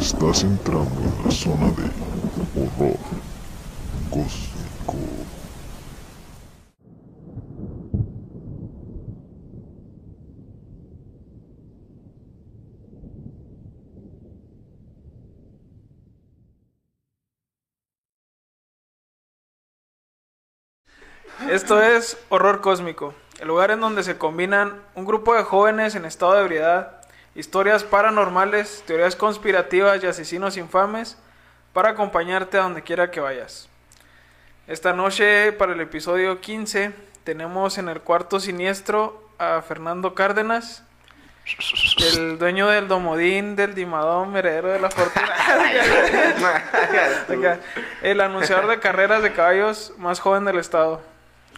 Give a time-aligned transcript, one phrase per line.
[0.00, 1.90] Estás entrando en la zona de
[2.56, 2.96] horror
[4.10, 4.96] cósmico.
[21.50, 26.06] Esto es Horror Cósmico, el lugar en donde se combinan un grupo de jóvenes en
[26.06, 26.99] estado de ebriedad,
[27.34, 31.16] historias paranormales, teorías conspirativas y asesinos infames
[31.72, 33.68] para acompañarte a donde quiera que vayas.
[34.66, 36.92] Esta noche, para el episodio 15,
[37.24, 40.84] tenemos en el cuarto siniestro a Fernando Cárdenas,
[42.14, 45.26] el dueño del domodín, del dimadón, heredero de la fortuna.
[48.02, 51.00] El anunciador de carreras de caballos más joven del estado.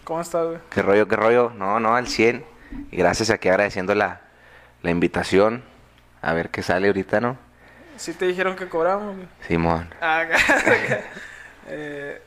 [0.04, 0.58] ¿Cómo estás, güey?
[0.70, 1.52] ¿Qué rollo, qué rollo?
[1.56, 2.44] No, no, al 100.
[2.90, 4.20] Y gracias aquí agradeciendo la,
[4.82, 5.62] la invitación.
[6.20, 7.36] A ver qué sale ahorita, ¿no?
[7.96, 9.16] Sí te dijeron que cobramos.
[9.46, 9.88] Simón.
[10.00, 10.24] Ah,
[11.68, 12.20] eh,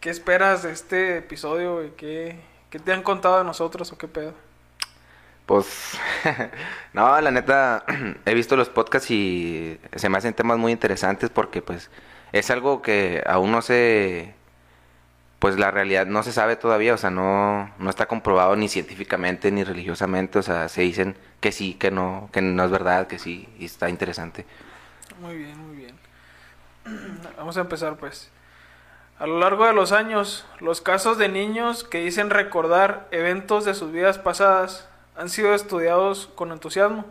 [0.00, 1.90] ¿Qué esperas de este episodio, güey?
[1.90, 2.40] ¿Qué,
[2.70, 4.32] ¿Qué te han contado de nosotros o qué pedo?
[5.44, 5.98] Pues,
[6.92, 7.84] no, la neta,
[8.24, 11.90] he visto los podcasts y se me hacen temas muy interesantes porque, pues,
[12.32, 14.34] es algo que aún no se,
[15.40, 19.50] pues, la realidad no se sabe todavía, o sea, no, no está comprobado ni científicamente
[19.50, 23.18] ni religiosamente, o sea, se dicen que sí, que no, que no es verdad, que
[23.18, 24.46] sí, y está interesante.
[25.20, 25.98] Muy bien, muy bien.
[27.36, 28.30] Vamos a empezar, pues.
[29.18, 33.74] A lo largo de los años, los casos de niños que dicen recordar eventos de
[33.74, 37.04] sus vidas pasadas han sido estudiados con entusiasmo.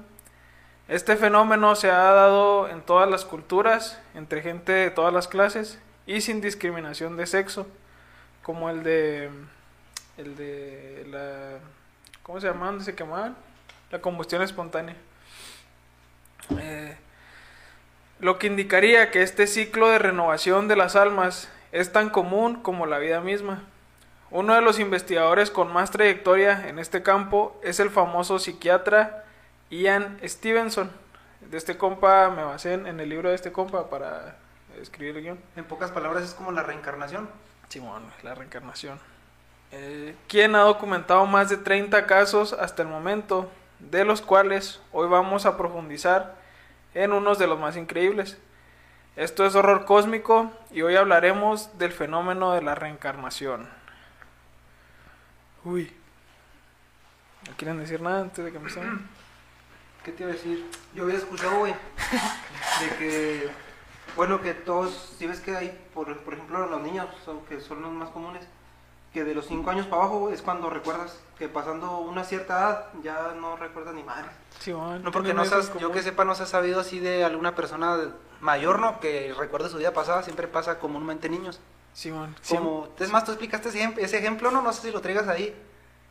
[0.88, 5.80] Este fenómeno se ha dado en todas las culturas, entre gente de todas las clases
[6.07, 7.67] y sin discriminación de sexo,
[8.43, 9.29] como el de
[10.17, 11.59] el de la
[12.23, 12.75] ¿cómo se llamaban?
[12.75, 13.35] ¿Dónde se quemaban?
[13.91, 14.95] La combustión espontánea.
[16.59, 16.97] Eh,
[18.19, 22.85] lo que indicaría que este ciclo de renovación de las almas es tan común como
[22.85, 23.63] la vida misma.
[24.31, 29.23] Uno de los investigadores con más trayectoria en este campo es el famoso psiquiatra
[29.69, 30.91] Ian Stevenson.
[31.41, 34.35] De este compa me basé en, en el libro de este compa para
[34.81, 35.39] escribir el guion.
[35.55, 37.29] En pocas palabras es como la reencarnación.
[37.69, 39.00] Simón, la reencarnación.
[39.72, 43.50] Eh, quien ha documentado más de 30 casos hasta el momento,
[43.80, 46.35] de los cuales hoy vamos a profundizar
[46.94, 48.38] en unos de los más increíbles.
[49.16, 53.69] Esto es horror cósmico y hoy hablaremos del fenómeno de la reencarnación.
[55.63, 55.94] Uy.
[57.47, 59.02] ¿No quieren decir nada antes de que empecemos?
[60.03, 60.66] ¿Qué te iba a decir?
[60.96, 63.50] Yo había escuchado, güey, de que,
[64.19, 67.81] bueno, que todos, si ves que hay, por, por ejemplo, los niños, son, que son
[67.81, 68.46] los más comunes,
[69.13, 72.85] que de los 5 años para abajo es cuando recuerdas que pasando una cierta edad
[73.02, 74.28] ya no recuerdas ni madre.
[74.59, 76.81] Simón, No, porque no se eso has- en yo que sepa, no se ha sabido
[76.81, 77.97] así de alguna persona
[78.41, 79.00] mayor, ¿no?
[79.00, 81.62] Que recuerde su vida pasada, siempre pasa comúnmente en niños.
[81.94, 84.62] Simón, sí, Como, es más, tú explicaste ese ejemplo, ¿no?
[84.62, 85.56] No sé si lo traigas ahí.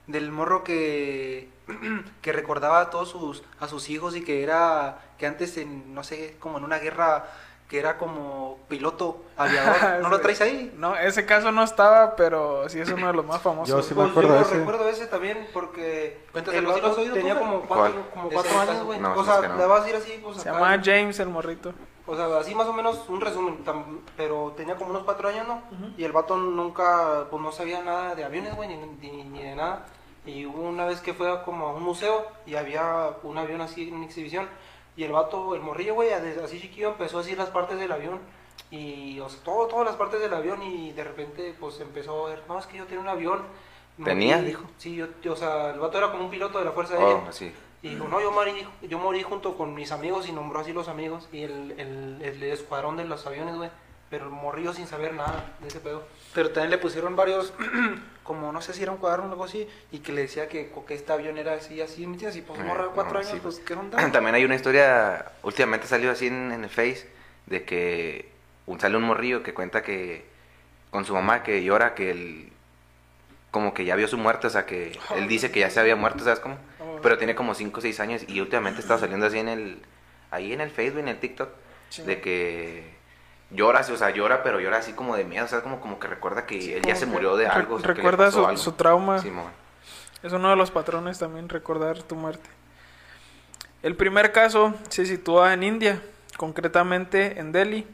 [0.07, 1.51] Del morro que,
[2.23, 6.03] que recordaba a todos sus, a sus hijos y que era, que antes en, no
[6.03, 7.27] sé, como en una guerra,
[7.69, 10.01] que era como piloto aviador.
[10.03, 10.73] ¿No lo traes ahí?
[10.77, 13.69] No, ese caso no estaba, pero sí es uno de los más famosos.
[13.69, 14.59] Yo sí me Pues acuerdo de yo ese.
[14.59, 18.11] recuerdo ese también porque el ¿sí lo has vato oído tenía tú, como cuatro, ¿Cuál?
[18.15, 18.99] como cuatro años, güey.
[19.01, 19.57] No, o sea, no.
[19.57, 21.73] le vas a ir así, pues Se acá, llama James el morrito.
[22.07, 25.47] O sea, así más o menos un resumen, tam- pero tenía como unos cuatro años,
[25.47, 25.61] ¿no?
[25.99, 29.55] Y el vato nunca, pues no sabía nada de aviones, güey, ni, ni, ni de
[29.55, 29.85] nada.
[30.25, 33.61] Y hubo una vez que fue a como a un museo y había un avión
[33.61, 34.49] así en exhibición.
[34.99, 38.19] Y el vato, el morrillo, güey, así chiquillo empezó a decir las partes del avión.
[38.69, 42.31] Y, o sea, todo, todas las partes del avión y de repente, pues empezó a
[42.31, 43.43] ver, no, es que yo tenía un avión.
[44.05, 44.65] ¿Tenía, dijo?
[44.77, 47.25] Sí, yo, yo, o sea, el vato era como un piloto de la Fuerza Aérea.
[47.29, 47.55] Oh, sí.
[47.81, 50.89] Y dijo, no, yo morí, yo morí junto con mis amigos y nombró así los
[50.89, 53.71] amigos y el, el, el escuadrón de los aviones, güey.
[54.11, 56.03] Pero morrillo sin saber nada de ese pedo.
[56.35, 57.53] Pero también le pusieron varios,
[58.23, 60.71] como no sé si era un cuaderno o algo así, y que le decía que,
[60.87, 62.37] que este avión era así, así, ¿me entiendes?
[62.37, 63.41] Y pues Eh, morra de cuatro no, años, sí.
[63.43, 63.99] pues, ¿qué onda?
[64.13, 67.07] También hay una historia, últimamente salió así en, en el Face,
[67.47, 68.31] de que
[68.67, 70.25] un, sale un morrillo que cuenta que
[70.91, 72.53] con su mamá que llora que él
[73.51, 75.97] como que ya vio su muerte, o sea que él dice que ya se había
[75.97, 76.59] muerto, ¿sabes cómo?
[76.81, 76.99] Oh.
[77.03, 79.83] Pero tiene como 5 o 6 años y últimamente estaba saliendo así en el,
[80.31, 81.49] ahí en el Facebook, en el TikTok,
[81.89, 82.03] Sí.
[82.03, 82.98] de que
[83.51, 86.09] llora, o sea, llora, pero llora así como de miedo, o sea, como, como que
[86.09, 87.77] recuerda que él ya se murió de algo.
[87.77, 88.57] o sea, recuerda su, algo.
[88.57, 89.19] su trauma.
[89.21, 89.51] Simón.
[90.23, 92.51] Es uno de los patrones también recordar tu muerte.
[93.83, 96.03] El primer caso se sitúa en India,
[96.37, 97.87] concretamente en Delhi,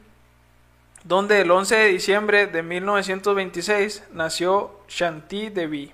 [1.05, 5.93] donde el 11 de diciembre de 1926 nació Shanti Devi.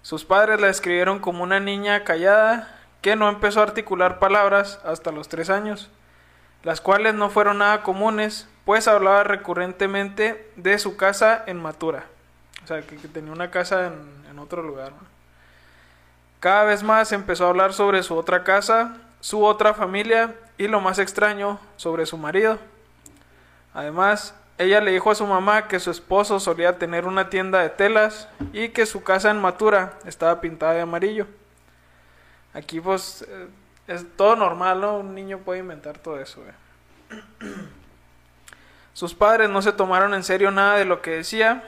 [0.00, 5.12] Sus padres la describieron como una niña callada que no empezó a articular palabras hasta
[5.12, 5.90] los tres años.
[6.66, 12.06] Las cuales no fueron nada comunes, pues hablaba recurrentemente de su casa en Matura.
[12.64, 13.92] O sea, que, tenía una casa
[14.28, 14.90] en, otro lugar.
[16.40, 20.80] Cada vez más empezó a hablar sobre su otra casa, su otra familia y lo
[20.80, 22.58] más extraño, sobre su marido.
[23.72, 27.70] Además, ella le dijo a su mamá que su esposo solía tener una tienda de
[27.70, 31.28] telas y que su casa en Matura estaba pintada de amarillo.
[32.52, 33.46] Aquí pues eh,
[33.86, 34.98] es todo normal, ¿no?
[34.98, 36.42] Un niño puede inventar todo eso.
[38.92, 41.62] Sus padres no se tomaron en serio nada de lo que decía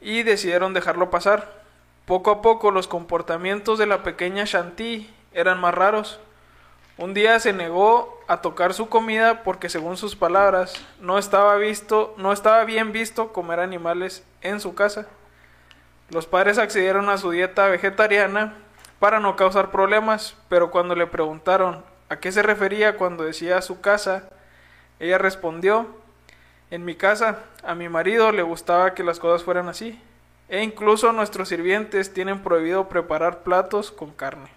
[0.00, 1.64] y decidieron dejarlo pasar.
[2.04, 6.20] Poco a poco los comportamientos de la pequeña Shanti eran más raros.
[6.98, 12.14] Un día se negó a tocar su comida porque según sus palabras no estaba visto,
[12.18, 15.06] no estaba bien visto comer animales en su casa.
[16.10, 18.54] Los padres accedieron a su dieta vegetariana
[18.98, 23.80] para no causar problemas, pero cuando le preguntaron a qué se refería cuando decía su
[23.80, 24.28] casa,
[25.00, 25.86] ella respondió,
[26.70, 30.00] en mi casa a mi marido le gustaba que las cosas fueran así,
[30.48, 34.50] e incluso nuestros sirvientes tienen prohibido preparar platos con carne.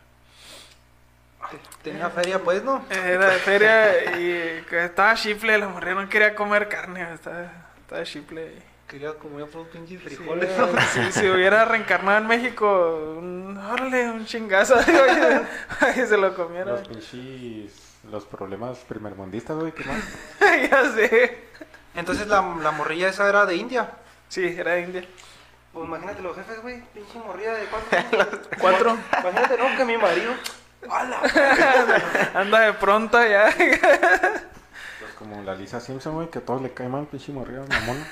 [1.82, 2.84] Tenía feria, pues, ¿no?
[2.90, 8.77] Era de feria y estaba chifle, la mujer no quería comer carne, estaba, estaba chifle.
[8.88, 10.50] Quería comer por pinches Sí, frijoles.
[10.94, 16.34] si, si hubiera reencarnado en México, un, órale, un chingazo, digo, y- que se lo
[16.36, 16.72] comiera.
[16.72, 17.84] Los pinches.
[18.10, 20.02] Los problemas primermundistas, güey, ¿qué más?
[20.72, 21.48] ya sé.
[21.96, 23.90] Entonces la, la morrilla esa era de India.
[24.30, 25.06] Sí, era de India.
[25.74, 26.82] Pues imagínate los jefes, güey.
[26.94, 28.40] Pinche morrilla de cuatro años.
[28.62, 28.98] Cuatro.
[29.20, 30.32] Imagínate, no, que mi marido.
[30.90, 31.20] ¡Hala!
[32.36, 33.54] Anda de pronto ya.
[33.58, 38.08] Pues como la Lisa Simpson, güey, que a todos le cae mal, pinche morrida, mamona.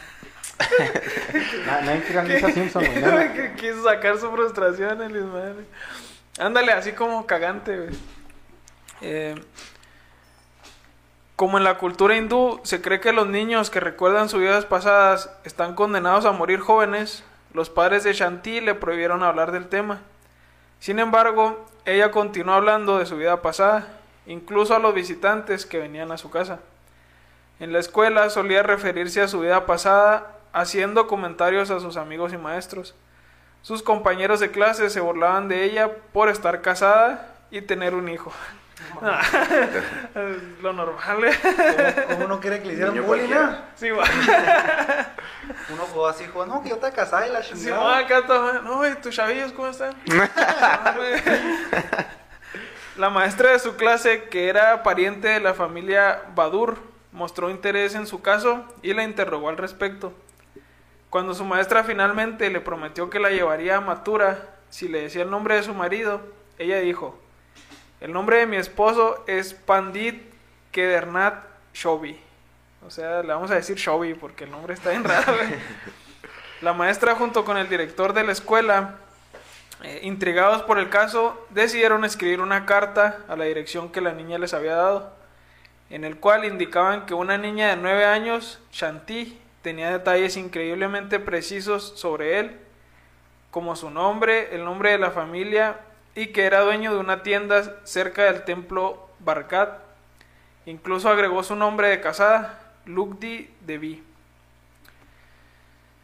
[1.66, 3.02] Na- Nadie quiere a Lisa Simpson, güey.
[3.02, 3.34] nada.
[3.34, 5.66] que quiso sacar su frustración el Ismael.
[6.40, 7.96] Ándale, así como cagante, güey.
[9.02, 9.36] Eh,
[11.36, 15.30] como en la cultura hindú se cree que los niños que recuerdan sus vidas pasadas
[15.44, 17.24] están condenados a morir jóvenes,
[17.54, 20.00] los padres de Shanti le prohibieron hablar del tema.
[20.80, 23.88] Sin embargo, ella continuó hablando de su vida pasada,
[24.26, 26.60] incluso a los visitantes que venían a su casa.
[27.60, 32.38] En la escuela solía referirse a su vida pasada haciendo comentarios a sus amigos y
[32.38, 32.96] maestros.
[33.62, 38.32] Sus compañeros de clase se burlaban de ella por estar casada y tener un hijo.
[40.62, 41.34] Lo normal, ¿eh?
[41.42, 43.58] ¿Cómo, cómo no quiere que le hicieran bullying, no?
[43.76, 44.04] Sí, va.
[45.70, 47.84] Uno jugó así, jugó, no, que yo te casada y la Sí, chingada.
[47.84, 49.94] va, acá está, No, güey, tus chavillos, ¿cómo están?
[52.98, 56.78] La maestra de su clase, que era pariente de la familia Badur,
[57.12, 60.14] mostró interés en su caso y la interrogó al respecto.
[61.16, 65.30] Cuando su maestra finalmente le prometió que la llevaría a Matura si le decía el
[65.30, 66.20] nombre de su marido,
[66.58, 67.18] ella dijo,
[68.02, 70.22] el nombre de mi esposo es Pandit
[70.74, 71.42] Kedarnath
[71.74, 72.20] Shobi.
[72.86, 75.38] O sea, le vamos a decir Shobi porque el nombre está bien raro.
[76.62, 78.96] La maestra junto con el director de la escuela,
[79.84, 84.38] eh, intrigados por el caso, decidieron escribir una carta a la dirección que la niña
[84.38, 85.16] les había dado,
[85.90, 91.94] en el cual indicaban que una niña de 9 años, Shanti, tenía detalles increíblemente precisos
[91.96, 92.60] sobre él,
[93.50, 95.80] como su nombre, el nombre de la familia
[96.14, 99.80] y que era dueño de una tienda cerca del templo Barkat.
[100.68, 104.04] Incluso agregó su nombre de casada, Lugdi Devi.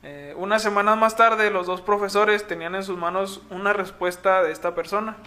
[0.02, 4.52] Eh, unas semanas más tarde, los dos profesores tenían en sus manos una respuesta de
[4.52, 5.18] esta persona.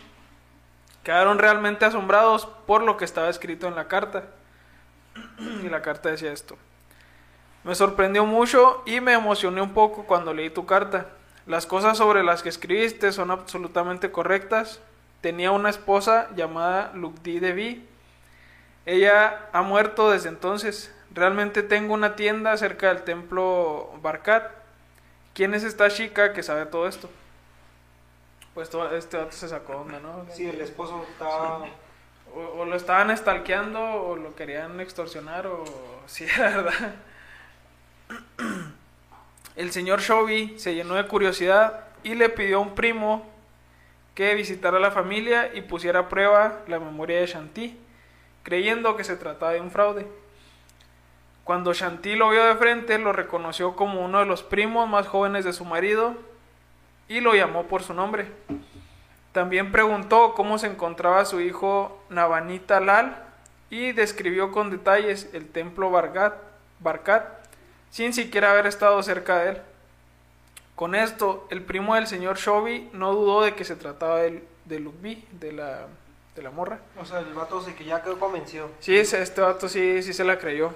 [1.05, 4.25] Quedaron realmente asombrados por lo que estaba escrito en la carta.
[5.63, 6.59] y la carta decía esto.
[7.65, 11.07] Me sorprendió mucho y me emocioné un poco cuando leí tu carta.
[11.47, 14.81] Las cosas sobre las que escribiste son absolutamente correctas.
[15.23, 17.87] Tenía una esposa llamada Lugdi Devi.
[18.85, 20.95] Ella ha muerto desde entonces.
[21.11, 24.53] Realmente tengo una tienda cerca del templo Barkat.
[25.33, 27.09] ¿Quién es esta chica que sabe todo esto?
[28.53, 30.27] Pues todo, este dato se sacó onda, ¿no?
[30.33, 31.65] Sí, el esposo estaba...
[32.35, 35.65] O, o lo estaban estalqueando o lo querían extorsionar o
[36.07, 36.95] sí, la verdad.
[39.57, 43.25] El señor Shobi se llenó de curiosidad y le pidió a un primo
[44.15, 47.79] que visitara la familia y pusiera a prueba la memoria de Shanti,
[48.43, 50.07] creyendo que se trataba de un fraude.
[51.45, 55.45] Cuando Shanti lo vio de frente, lo reconoció como uno de los primos más jóvenes
[55.45, 56.15] de su marido
[57.09, 58.27] y lo llamó por su nombre.
[59.33, 63.25] También preguntó cómo se encontraba su hijo Navanita Lal
[63.69, 66.35] y describió con detalles el templo Barkat,
[67.95, 69.59] sin siquiera haber estado cerca de él.
[70.75, 75.23] Con esto, el primo del señor Shobi no dudó de que se trataba de, de
[75.31, 75.87] de la,
[76.35, 76.81] de la morra.
[77.01, 78.69] O sea, el vato se que ya quedó convencido.
[78.81, 80.75] Sí, este vato sí, sí se la creyó.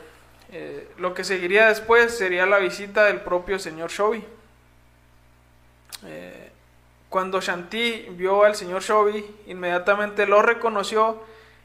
[0.52, 4.24] Eh, lo que seguiría después sería la visita del propio señor Shelby.
[6.06, 6.52] Eh,
[7.08, 11.20] cuando Shanti vio al señor Shelby, inmediatamente lo reconoció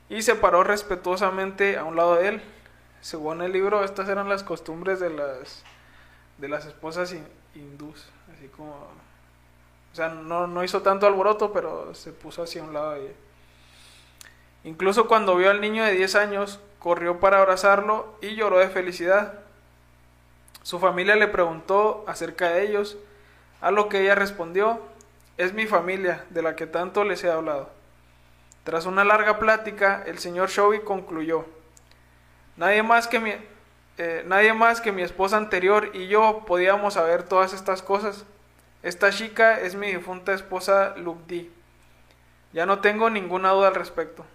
[0.10, 2.42] y se paró respetuosamente a un lado de él.
[3.04, 5.64] Según el libro, estas eran las costumbres de las
[6.40, 11.94] de las esposas hin- hindús, así como o sea, no, no hizo tanto alboroto, pero
[11.94, 12.96] se puso así a un lado.
[14.64, 19.42] Incluso cuando vio al niño de 10 años, corrió para abrazarlo y lloró de felicidad.
[20.64, 22.98] Su familia le preguntó acerca de ellos,
[23.62, 24.80] a lo que ella respondió,
[25.38, 27.70] es mi familia, de la que tanto les he hablado.
[28.64, 31.46] Tras una larga plática, el señor Shelby concluyó,
[32.58, 33.34] nadie más que mi,
[33.98, 38.26] eh, nadie más que mi esposa anterior y yo podíamos saber todas estas cosas.
[38.82, 41.52] Esta chica es mi difunta esposa Lugdi.
[42.52, 44.26] Ya no tengo ninguna duda al respecto.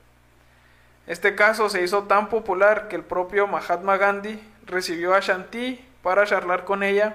[1.06, 6.26] Este caso se hizo tan popular que el propio Mahatma Gandhi recibió a Shanti para
[6.26, 7.14] charlar con ella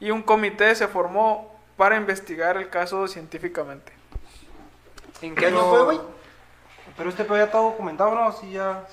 [0.00, 3.92] y un comité se formó para investigar el caso científicamente.
[5.22, 6.00] ¿En qué año fue, güey?
[6.96, 8.32] Pero este pedo ya está documentado, ¿no?
[8.32, 8.84] Sí, ya.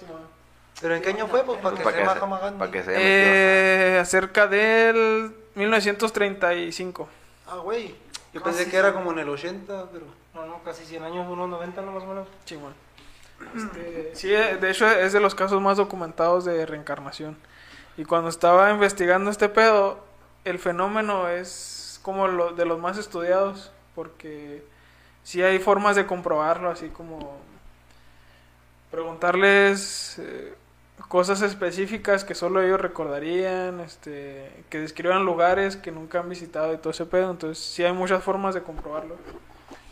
[0.83, 1.45] ¿Pero en qué año fue?
[1.45, 2.59] Pues para que se que, Mahatma se, Gandhi.
[2.59, 2.93] pa' que se.
[2.93, 7.07] Eh, acerca del 1935.
[7.47, 7.95] Ah, güey.
[8.33, 10.07] Yo Casi pensé que era como en el 80, pero.
[10.33, 11.93] No, no, casi 100 años, unos 90, ¿no?
[11.93, 12.27] Más o menos.
[12.43, 12.73] Chingón.
[13.55, 17.37] Este, sí, de hecho es de los casos más documentados de reencarnación.
[17.95, 20.03] Y cuando estaba investigando este pedo,
[20.43, 24.65] el fenómeno es como lo, de los más estudiados, porque
[25.23, 27.37] sí hay formas de comprobarlo, así como
[28.91, 30.55] preguntarles eh,
[31.07, 36.77] cosas específicas que solo ellos recordarían, este, que describan lugares que nunca han visitado y
[36.77, 37.31] todo ese pedo.
[37.31, 39.17] Entonces sí hay muchas formas de comprobarlo.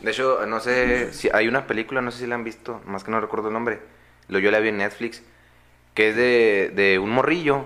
[0.02, 3.04] De hecho, no sé si hay una película, no sé si la han visto, más
[3.04, 3.82] que no recuerdo el nombre.
[4.30, 5.22] Lo yo la vi en Netflix,
[5.94, 7.66] que es de, de un morrillo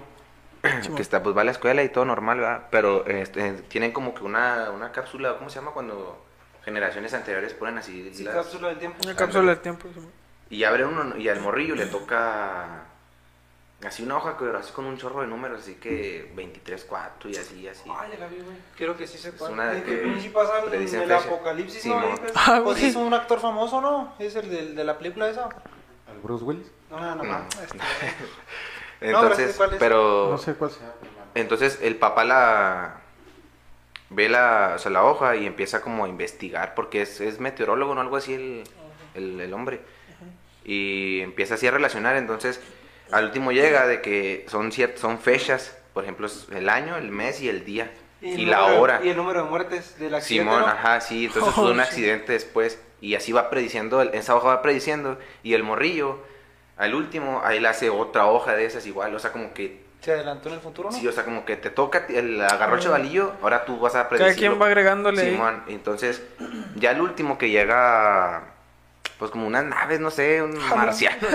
[0.96, 2.64] que está pues va a la escuela y todo normal, ¿verdad?
[2.72, 6.26] Pero este, tienen como que una, una cápsula, ¿cómo se llama cuando
[6.66, 8.98] generaciones anteriores ponen así Sí, las- cápsula del tiempo.
[9.06, 9.88] Una cápsula del tiempo.
[9.94, 10.02] sí.
[10.50, 12.86] y abre uno y al morrillo le toca
[13.84, 17.36] así una hoja pero así con un chorro de números, así que 23 4 y
[17.36, 17.90] así así.
[17.98, 18.58] Ay, la vi, güey.
[18.78, 21.18] Creo que sí se Es una de ¿De que pasa en el fecha.
[21.18, 22.16] apocalipsis, Sí, no?
[22.16, 24.14] pues, Ah, pues es un actor famoso, ¿no?
[24.20, 25.50] Es el de, la película esa.
[26.12, 26.72] ¿El Bruce Willis?
[26.90, 27.24] No, no, no.
[27.24, 27.48] No.
[27.62, 27.78] Este,
[29.02, 29.80] Entonces, pero ¿cuál es?
[29.80, 30.94] pero No sé cuál sea.
[31.36, 33.02] Entonces el papá la
[34.10, 37.94] ve la, o sea, la hoja y empieza como a investigar porque es, es meteorólogo,
[37.94, 38.64] no algo así el,
[39.14, 39.82] el, el hombre.
[40.64, 42.60] Y empieza así a relacionar, entonces
[43.12, 47.10] al último llega de que son ciert- son fechas, por ejemplo, es el año, el
[47.12, 49.02] mes y el día y, el la número- hora.
[49.04, 50.50] Y el número de muertes del accidente.
[50.52, 50.68] Simón, ¿no?
[50.68, 54.62] ajá, sí, entonces Oh, fue un accidente después y así va prediciendo, esa hoja va
[54.62, 56.20] prediciendo y el morrillo
[56.78, 60.12] al último ahí le hace otra hoja de esas igual, o sea, como que Se
[60.12, 60.98] adelantó en el futuro, ¿no?
[60.98, 64.10] Sí, o sea, como que te toca, el agarró el chavalillo, ahora tú vas a
[64.10, 64.34] predecirlo.
[64.36, 65.32] Cada quien va agregándole.
[65.32, 66.22] Simón, entonces,
[66.76, 68.44] ya el último que llega,
[69.20, 71.28] pues como unas naves, no sé, un marciano.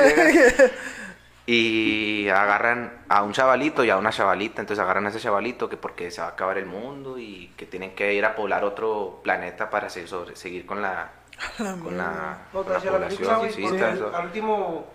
[1.53, 5.77] y agarran a un chavalito y a una chavalita, entonces agarran a ese chavalito que
[5.77, 9.21] porque se va a acabar el mundo y que tienen que ir a poblar otro
[9.25, 11.11] planeta para sobre- seguir con la,
[11.83, 13.77] con la, No, con te la decía la película, población.
[13.79, 13.83] sí,
[14.15, 14.87] al, último,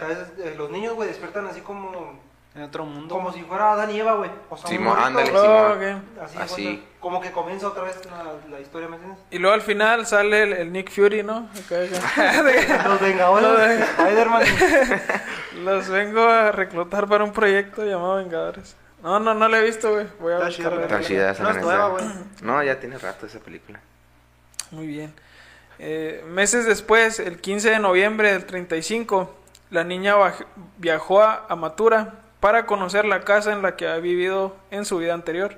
[0.00, 2.18] eh, los niños, güey, despiertan así como,
[2.54, 3.14] En otro mundo.
[3.14, 4.30] como si fuera Adán y Eva, güey.
[4.50, 6.02] O sea, Simón, ándale, güey, Oh, Simón.
[6.20, 6.84] Así, Así.
[6.98, 9.22] como que comienza otra vez la, la historia, ¿me entiendes?
[9.30, 11.48] Y luego al final sale el, el Nick Fury, ¿no?
[11.64, 12.82] Acá, acá.
[12.88, 14.42] Los Vengadores, Spider-Man.
[15.64, 18.76] Los vengo a reclutar para un proyecto llamado Vengadores.
[19.02, 20.06] No, no, no lo he visto, güey.
[20.18, 20.96] Voy a Está chida, buscarla.
[20.96, 21.66] Está chida esa, No la es neta.
[21.76, 22.04] nueva, güey.
[22.42, 23.80] No, ya tiene rato esa película.
[24.72, 25.14] Muy bien.
[25.78, 29.32] Eh, meses después, el 15 de noviembre del 35,
[29.70, 30.44] la niña baj-
[30.78, 35.14] viajó a Amatura para conocer la casa en la que había vivido en su vida
[35.14, 35.56] anterior.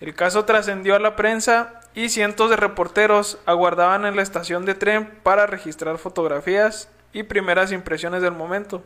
[0.00, 4.74] El caso trascendió a la prensa y cientos de reporteros aguardaban en la estación de
[4.74, 8.82] tren para registrar fotografías y primeras impresiones del momento.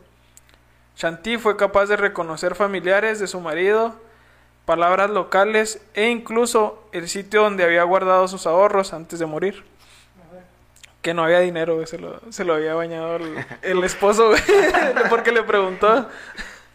[0.96, 3.94] Shanti fue capaz de reconocer familiares de su marido,
[4.64, 9.64] palabras locales e incluso el sitio donde había guardado sus ahorros antes de morir.
[11.00, 13.18] Que no había dinero, se lo, se lo había bañado
[13.62, 14.32] el, esposo,
[15.10, 16.08] porque le preguntó.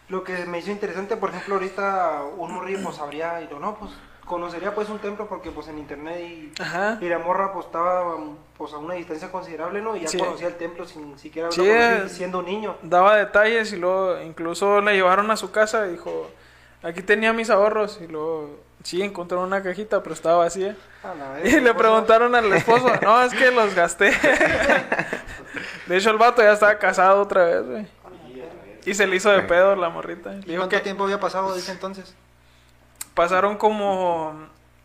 [0.08, 3.74] Lo que me hizo interesante, por ejemplo, ahorita un morrillo pues sabría, y lo no,
[3.76, 3.90] pues
[4.24, 6.52] conocería pues un templo porque pues en internet y,
[7.00, 8.14] y la morra pues estaba
[8.58, 9.96] pues a una distancia considerable, ¿no?
[9.96, 10.18] Y ya Sí.
[10.18, 12.76] conocía el templo sin siquiera Sí, conocido es- siendo niño.
[12.82, 16.30] Daba detalles y luego incluso le llevaron a su casa y dijo,
[16.82, 20.76] aquí tenía mis ahorros y luego Sí, encontró una cajita, pero estaba vacía.
[21.02, 24.12] La Y le pues, preguntaron al esposo, no, es que los gasté.
[25.86, 27.86] De hecho, el vato ya estaba casado otra vez, güey.
[28.88, 30.30] Y se le hizo de pedo la morrita.
[30.30, 32.14] Le ¿Y dijo cuánto que tiempo había pasado desde entonces?
[33.18, 34.32] pasaron como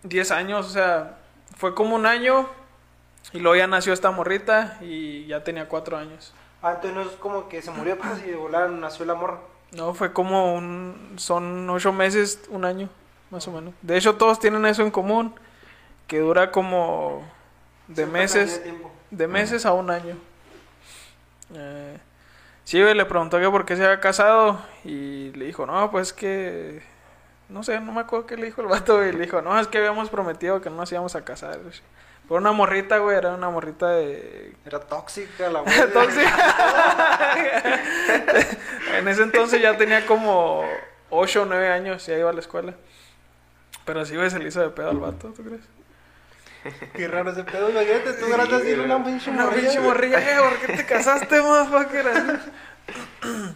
[0.02, 1.20] 10 años, o sea,
[1.56, 2.50] fue como un año
[3.32, 6.34] y luego ya nació esta morrita y ya tenía 4 años.
[6.64, 9.38] Ah, entonces no es como que se murió pues y de volar nació la morra.
[9.72, 11.14] No, fue como un...
[11.18, 12.90] Son 8 meses, un año,
[13.30, 13.76] más o menos.
[13.84, 15.36] De hecho, todos tienen eso en común,
[16.08, 17.24] que dura como
[17.88, 18.64] de meses,
[19.12, 20.18] de meses a un año.
[21.54, 22.00] Eh,
[22.64, 26.82] sí, le preguntó que por qué se había casado y le dijo, no, pues que...
[27.50, 29.12] No sé, no me acuerdo qué le dijo el vato, güey.
[29.12, 31.60] Le dijo, no, es que habíamos prometido que no nos íbamos a casar.
[32.28, 34.56] Fue una morrita, güey, era una morrita de...
[34.66, 35.92] Era tóxica la güey.
[35.92, 37.04] Tóxica.
[38.98, 40.64] en ese entonces ya tenía como
[41.10, 42.74] 8 o 9 años, ya iba a la escuela.
[43.86, 45.62] Pero sí, güey, se le hizo de pedo al vato, ¿tú crees?
[46.94, 47.70] Qué raro ese pedo.
[47.70, 49.62] Imagínate, tú así una pinche Una morrilla.
[49.62, 52.40] pinche morrilla, ¿por qué te casaste, motherfucker?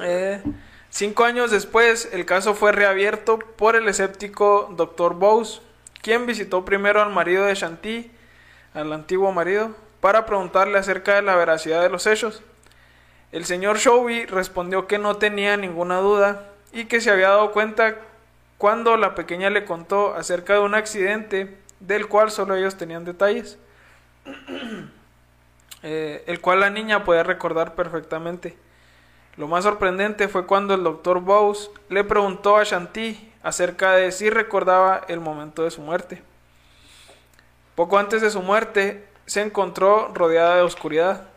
[0.00, 0.42] eh,
[0.90, 5.14] cinco años después, el caso fue reabierto por el escéptico Dr.
[5.14, 5.62] Bowes,
[6.02, 8.10] quien visitó primero al marido de Shanti,
[8.74, 12.42] al antiguo marido, para preguntarle acerca de la veracidad de los hechos.
[13.32, 17.96] El señor Shelby respondió que no tenía ninguna duda y que se había dado cuenta
[18.58, 23.58] cuando la pequeña le contó acerca de un accidente del cual solo ellos tenían detalles
[25.82, 28.56] eh, el cual la niña podía recordar perfectamente.
[29.36, 34.28] Lo más sorprendente fue cuando el doctor Bowes le preguntó a Shanti acerca de si
[34.28, 36.22] recordaba el momento de su muerte.
[37.74, 41.28] Poco antes de su muerte, se encontró rodeada de oscuridad.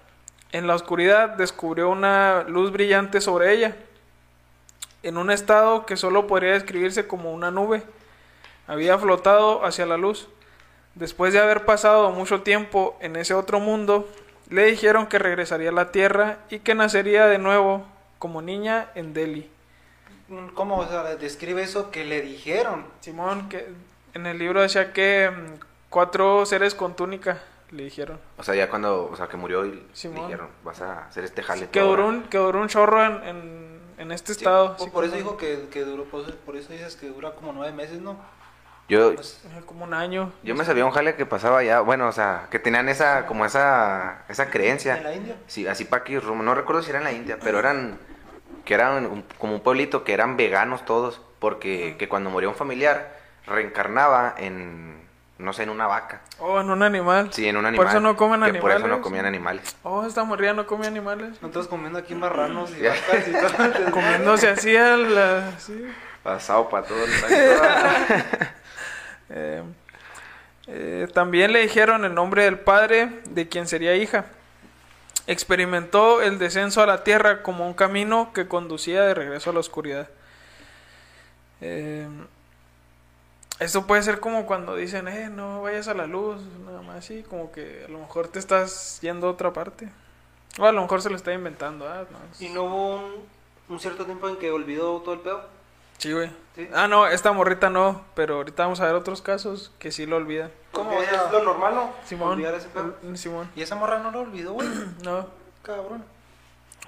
[0.51, 3.77] En la oscuridad descubrió una luz brillante sobre ella,
[5.03, 7.83] en un estado que solo podría describirse como una nube.
[8.67, 10.27] Había flotado hacia la luz.
[10.96, 14.07] Después de haber pasado mucho tiempo en ese otro mundo,
[14.50, 17.85] le dijeron que regresaría a la Tierra y que nacería de nuevo
[18.20, 19.50] como niña en Delhi.
[20.53, 22.85] ¿Cómo o sea, describe eso que le dijeron?
[23.01, 23.68] Simón, que
[24.14, 25.59] en el libro decía que mm,
[25.90, 28.20] cuatro seres con túnica le dijeron.
[28.37, 30.27] O sea, ya cuando, o sea, que murió y le Simón.
[30.27, 31.70] dijeron, vas a hacer este jale.
[31.70, 34.77] Que duró un, que duró un chorro en, en, en este estado.
[34.77, 37.31] Por, así por eso dijo que, que duró, por eso, por eso dices que dura
[37.31, 38.16] como nueve meses, ¿no?
[38.89, 40.31] Yo, Pues, eh, Como un año.
[40.43, 43.46] yo me sabía un jale que pasaba ya, bueno, o sea, que tenían esa, como
[43.46, 44.98] esa, esa creencia.
[44.98, 45.35] ¿En la India?
[45.48, 46.43] Sí, así para aquí, rumbo.
[46.43, 47.98] No recuerdo si era en la India, pero eran,
[48.65, 52.55] que eran un- como un pueblito que eran veganos todos, porque que cuando moría un
[52.55, 53.15] familiar
[53.48, 55.01] reencarnaba en,
[55.37, 56.22] no sé, en una vaca.
[56.39, 57.31] Oh, en un animal.
[57.33, 57.85] Sí, en un animal.
[57.85, 58.61] Por eso no comen que animales.
[58.61, 59.75] Por eso no comían animales.
[59.83, 61.41] Oh, esta morrilla no come animales.
[61.41, 62.89] Nosotros comiendo aquí marranos y Ya.
[62.91, 63.31] vacas y
[63.81, 63.91] todo.
[63.91, 65.51] Comiéndose así a la...
[65.57, 65.85] sí.
[66.22, 67.61] Pasado para todos los años.
[69.29, 69.64] Eh,
[70.68, 74.25] eh, también le dijeron el nombre del padre de quien sería hija.
[75.27, 79.59] Experimentó el descenso a la tierra como un camino que conducía de regreso a la
[79.59, 80.09] oscuridad.
[81.62, 82.07] Eh,
[83.59, 87.24] esto puede ser como cuando dicen, eh, no vayas a la luz, nada más así,
[87.24, 89.90] como que a lo mejor te estás yendo a otra parte.
[90.59, 91.88] O a lo mejor se lo está inventando.
[91.88, 93.12] Ah, no, ¿Y no hubo un,
[93.70, 95.52] un cierto tiempo en que olvidó todo el pedo?
[96.03, 96.29] Sí, güey.
[96.53, 96.68] Sí.
[96.74, 100.18] Ah, no, esta morrita no, pero ahorita vamos a ver otros casos que sí lo
[100.18, 100.51] olvidan.
[100.74, 100.92] ¿Cómo?
[101.01, 101.94] Es lo normal, ¿no?
[102.03, 102.33] Simón.
[102.33, 102.94] Olvidar ese pedo.
[103.07, 103.50] Ol- Simón.
[103.55, 104.68] Y esa morra no lo olvidó, güey.
[105.01, 105.27] No.
[105.61, 106.03] Cabrón.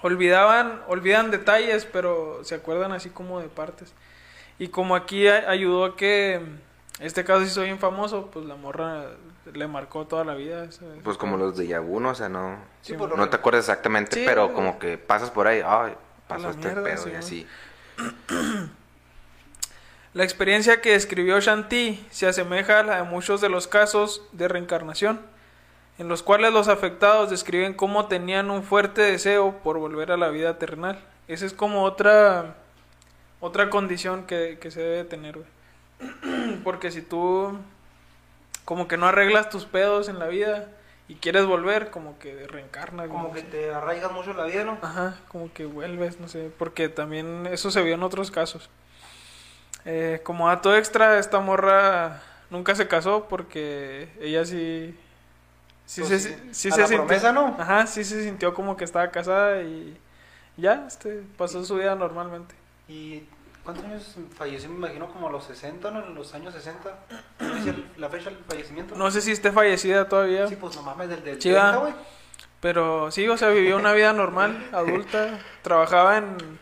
[0.01, 3.93] Olvidaban, olvidan detalles, pero se acuerdan así como de partes.
[4.59, 6.41] Y como aquí a- ayudó a que
[6.99, 9.05] mm, este caso hizo bien famoso, pues la morra
[9.53, 10.67] le marcó toda la vida.
[11.05, 14.23] Pues como los de Yaguno, o sea, no, Sí, por no te acuerdas exactamente, Sí,
[14.25, 15.93] pero como que pasas por ahí, ay,
[16.27, 17.19] pasó este mierda, pedo sí, y ¿no?
[17.19, 17.47] así.
[20.15, 24.47] La experiencia que describió Shanti se asemeja a la de muchos de los casos de
[24.47, 25.19] reencarnación,
[25.97, 30.29] en los cuales los afectados describen cómo tenían un fuerte deseo por volver a la
[30.29, 31.03] vida terrenal.
[31.27, 32.55] Esa es como otra
[33.41, 36.59] otra condición que, que se debe tener, güey.
[36.63, 37.59] Porque si tú
[38.63, 40.69] como que no arreglas tus pedos en la vida
[41.09, 43.09] y quieres volver, como que reencarnas.
[43.09, 43.33] Como ¿no?
[43.33, 44.77] que te arraigas mucho en la vida, ¿no?
[44.81, 48.69] Ajá, como que vuelves, no sé, porque también eso se vio en otros casos.
[49.85, 54.97] Eh, como dato extra, esta morra nunca se casó porque ella sí...
[55.85, 57.55] Sí, Pues se, sí, sí a se la sintió- promesa, ¿no?
[57.59, 59.95] Ajá, sí se sintió como que estaba casada y
[60.57, 62.55] ya, este, pasó su vida normalmente.
[62.87, 63.21] ¿Y
[63.63, 64.67] cuántos años falleció?
[64.69, 66.03] Me imagino como a los 60, ¿no?
[66.03, 66.89] En los años 60.
[67.39, 68.95] ¿No dice el- la fecha del fallecimiento?
[68.95, 71.69] No sé si esté fallecida todavía, Sí, pues no mames, del del Sí, va.
[71.69, 71.93] 30, güey.
[72.61, 76.59] pero sí, o sea, vivió una vida normal, adulta, trabajaba en...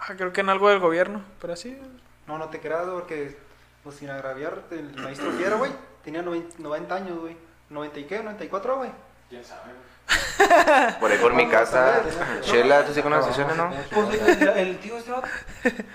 [0.00, 1.78] ah, creo que en algo del gobierno, pero así,
[2.26, 3.36] No, no te creas, porque,
[3.82, 5.72] pues sin agraviar, el maestro Fierro, güey,
[6.04, 7.36] tenía 90 90 años, güey.
[7.70, 8.22] ¿90 y qué?
[8.22, 8.90] ¿94, güey?
[9.28, 9.72] ¿Quién sabe?
[10.98, 12.02] Por ahí por mi casa.
[12.40, 13.70] Chela, ¿tú sí conoces a Chela, no?
[13.92, 15.28] Pues el, el tío este vato,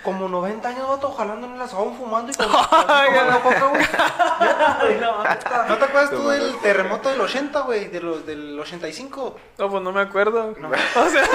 [0.03, 2.47] como 90 años, vato, jalando en el asadón, fumando y con.
[5.01, 5.23] No,
[5.67, 7.87] ¿No te acuerdas tú del terremoto del 80, güey?
[7.87, 9.37] De los, del 85.
[9.57, 10.53] no, pues no me acuerdo.
[10.59, 10.69] No.
[10.95, 11.25] O sea,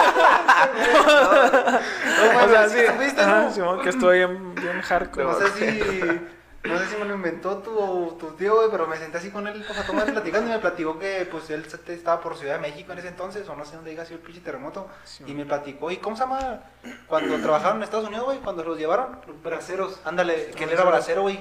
[2.33, 2.87] No, o sea, sí, sí.
[2.87, 3.53] ¿supiste, Ajá, no?
[3.53, 5.25] Simón, que estoy bien, bien hardcore.
[5.27, 6.21] No sé si.
[6.63, 9.47] No sé si me lo inventó tu, tu tío, güey, pero me senté así con
[9.49, 12.57] él pues, a tomar y platicando y me platicó que pues él estaba por Ciudad
[12.57, 14.87] de México en ese entonces, o no sé dónde diga sido el pinche terremoto.
[15.27, 16.61] y me platicó, ¿y cómo se llama?
[17.07, 20.01] Cuando trabajaron en Estados Unidos, güey, cuando los llevaron, los braceros.
[20.05, 21.41] Ándale, que él era bracero, güey.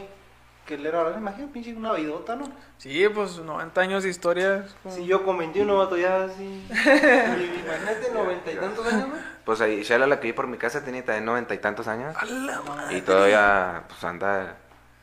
[0.66, 2.46] Que él era, me imagino, pinche una vidota, ¿no?
[2.78, 4.66] Sí, pues 90 años de historia.
[4.84, 6.66] como- Si yo con 21, vato, ya así.
[6.70, 9.22] Imagínate, noventa y tantos años, güey.
[9.46, 12.16] Pues ahí, Shela, la que vi por mi casa, tiene también noventa y tantos años.
[12.16, 12.98] A la madre.
[12.98, 14.58] Y todavía, pues anda,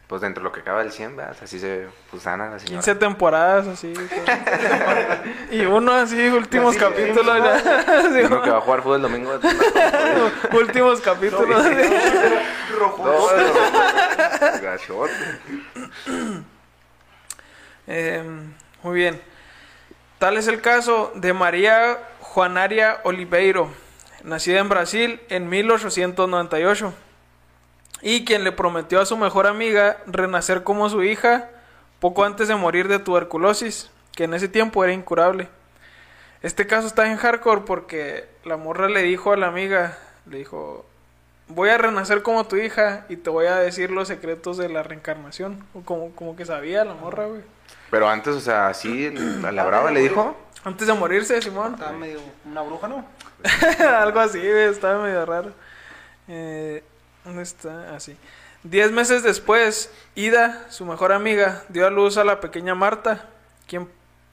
[0.06, 1.36] pues dentro de lo que acaba del 100, ¿verdad?
[1.42, 2.64] Así se ve, pues la señora.
[2.64, 3.92] 15 temporadas así.
[5.50, 7.36] y uno así, últimos Así, capítulos.
[8.12, 9.32] Sí, Uno que va a jugar fútbol el domingo.
[10.52, 11.64] últimos capítulos.
[12.78, 13.02] Rojo.
[13.02, 13.30] Todo.
[14.62, 15.12] Gachote.
[17.88, 18.22] Eh,
[18.82, 19.20] muy bien.
[20.18, 23.70] Tal es el caso de María Juanaria Oliveiro,
[24.22, 26.94] nacida en Brasil en 1898,
[28.02, 31.50] y quien le prometió a su mejor amiga renacer como su hija
[32.00, 35.48] poco antes de morir de tuberculosis, que en ese tiempo era incurable.
[36.42, 40.84] Este caso está en hardcore porque la morra le dijo a la amiga, le dijo,
[41.48, 44.82] voy a renacer como tu hija y te voy a decir los secretos de la
[44.82, 45.64] reencarnación.
[45.74, 47.42] O Como, como que sabía la morra, güey.
[47.90, 49.12] Pero antes, o sea, así,
[49.44, 50.36] a la brava le dijo.
[50.64, 51.74] Antes de morirse, Simón.
[51.74, 53.04] Estaba medio una bruja, ¿no?
[53.98, 55.52] Algo así, güey, estaba medio raro.
[56.28, 56.82] Eh,
[57.26, 57.96] ¿Dónde está?
[57.96, 58.16] Así.
[58.62, 63.28] Diez meses después, Ida, su mejor amiga, dio a luz a la pequeña Marta,
[63.66, 63.88] quien,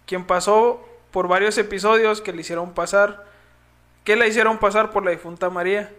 [0.06, 3.26] quien pasó por varios episodios que le hicieron pasar,
[4.04, 5.92] que la hicieron pasar por la difunta María.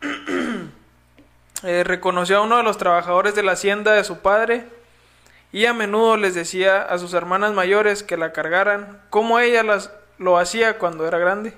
[1.62, 4.66] Eh, reconoció a uno de los trabajadores de la hacienda de su padre
[5.50, 9.90] y a menudo les decía a sus hermanas mayores que la cargaran, como ella las,
[10.18, 11.54] lo hacía cuando era grande.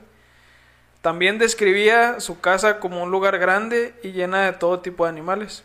[1.07, 5.63] También describía su casa como un lugar grande y llena de todo tipo de animales.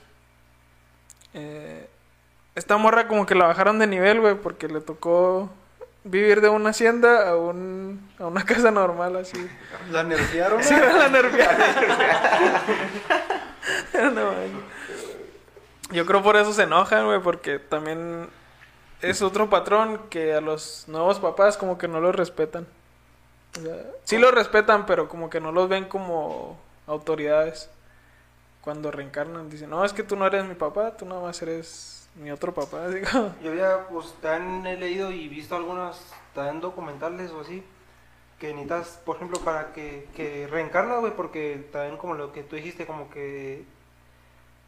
[1.34, 1.90] Eh,
[2.54, 5.50] esta morra como que la bajaron de nivel, güey, porque le tocó
[6.04, 9.50] vivir de una hacienda a, un, a una casa normal, así.
[9.90, 10.64] La nerfearon.
[10.64, 11.58] Sí, la nerviada.
[14.14, 14.34] No.
[15.92, 18.30] Yo creo por eso se enojan, güey, porque también
[19.02, 22.68] es otro patrón que a los nuevos papás como que no los respetan.
[23.58, 27.70] O sea, sí los respetan, pero como que no los ven como autoridades.
[28.62, 32.08] Cuando reencarnan, dicen, no, es que tú no eres mi papá, tú nada más eres
[32.16, 32.88] mi otro papá.
[32.90, 36.02] Digo, Yo había, pues, también he leído y visto algunas,
[36.34, 37.64] también documentales o así,
[38.40, 42.56] que necesitas, por ejemplo, para que, que reencarna, güey, porque también como lo que tú
[42.56, 43.66] dijiste, como que,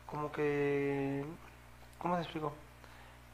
[0.07, 1.23] como que,
[1.99, 2.53] ¿cómo te explico?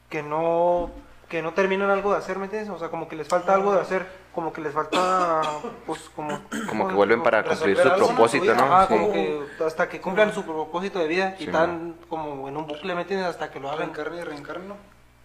[0.08, 0.90] Que no,
[1.28, 2.70] que no terminan algo de hacer, ¿me entiendes?
[2.70, 5.42] O sea, como que les falta algo de hacer, como que les falta,
[5.86, 6.40] pues, como...
[6.68, 8.54] Como que vuelven para cumplir su propósito.
[8.54, 8.62] ¿no?
[8.62, 8.94] Ajá, Sí.
[8.94, 12.66] como que hasta que cumplan su propósito de vida y Sí, están como en un
[12.66, 13.26] bucle, ¿me entiendes?
[13.28, 13.80] Hasta que lo hagan.
[13.94, 14.76] Reencarne y reencarne, ¿no?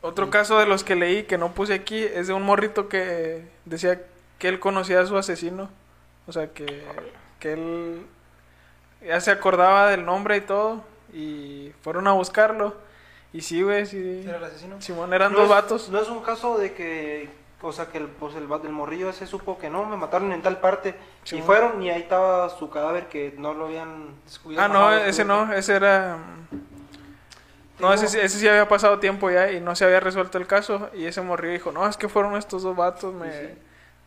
[0.02, 3.48] Otro caso de los que leí que no puse aquí es de un morrito que
[3.66, 4.02] decía
[4.38, 5.70] que él conocía a su asesino.
[6.28, 6.84] O sea, que,
[7.40, 8.06] que él
[9.06, 10.84] ya se acordaba del nombre y todo.
[11.14, 12.76] Y fueron a buscarlo.
[13.34, 14.24] Y sí, güey, sí.
[14.28, 14.82] ¿Era el asesino?
[14.82, 15.90] Simón, eran No dos es- vatos.
[15.90, 17.30] No es un caso de que,
[17.62, 20.42] o sea, que el, pues el, el morrillo ese supo que no, me mataron en
[20.42, 20.96] tal parte.
[21.24, 24.64] Sí, y fueron y ahí estaba su cadáver que no lo habían descubierto.
[24.64, 26.18] Ah, no, ese no, ese era...
[26.18, 26.58] mm,
[27.80, 30.90] No, ese, ese sí había pasado tiempo ya y no se había resuelto el caso.
[30.94, 33.58] Y ese morrillo dijo, no, es que fueron estos dos vatos, me,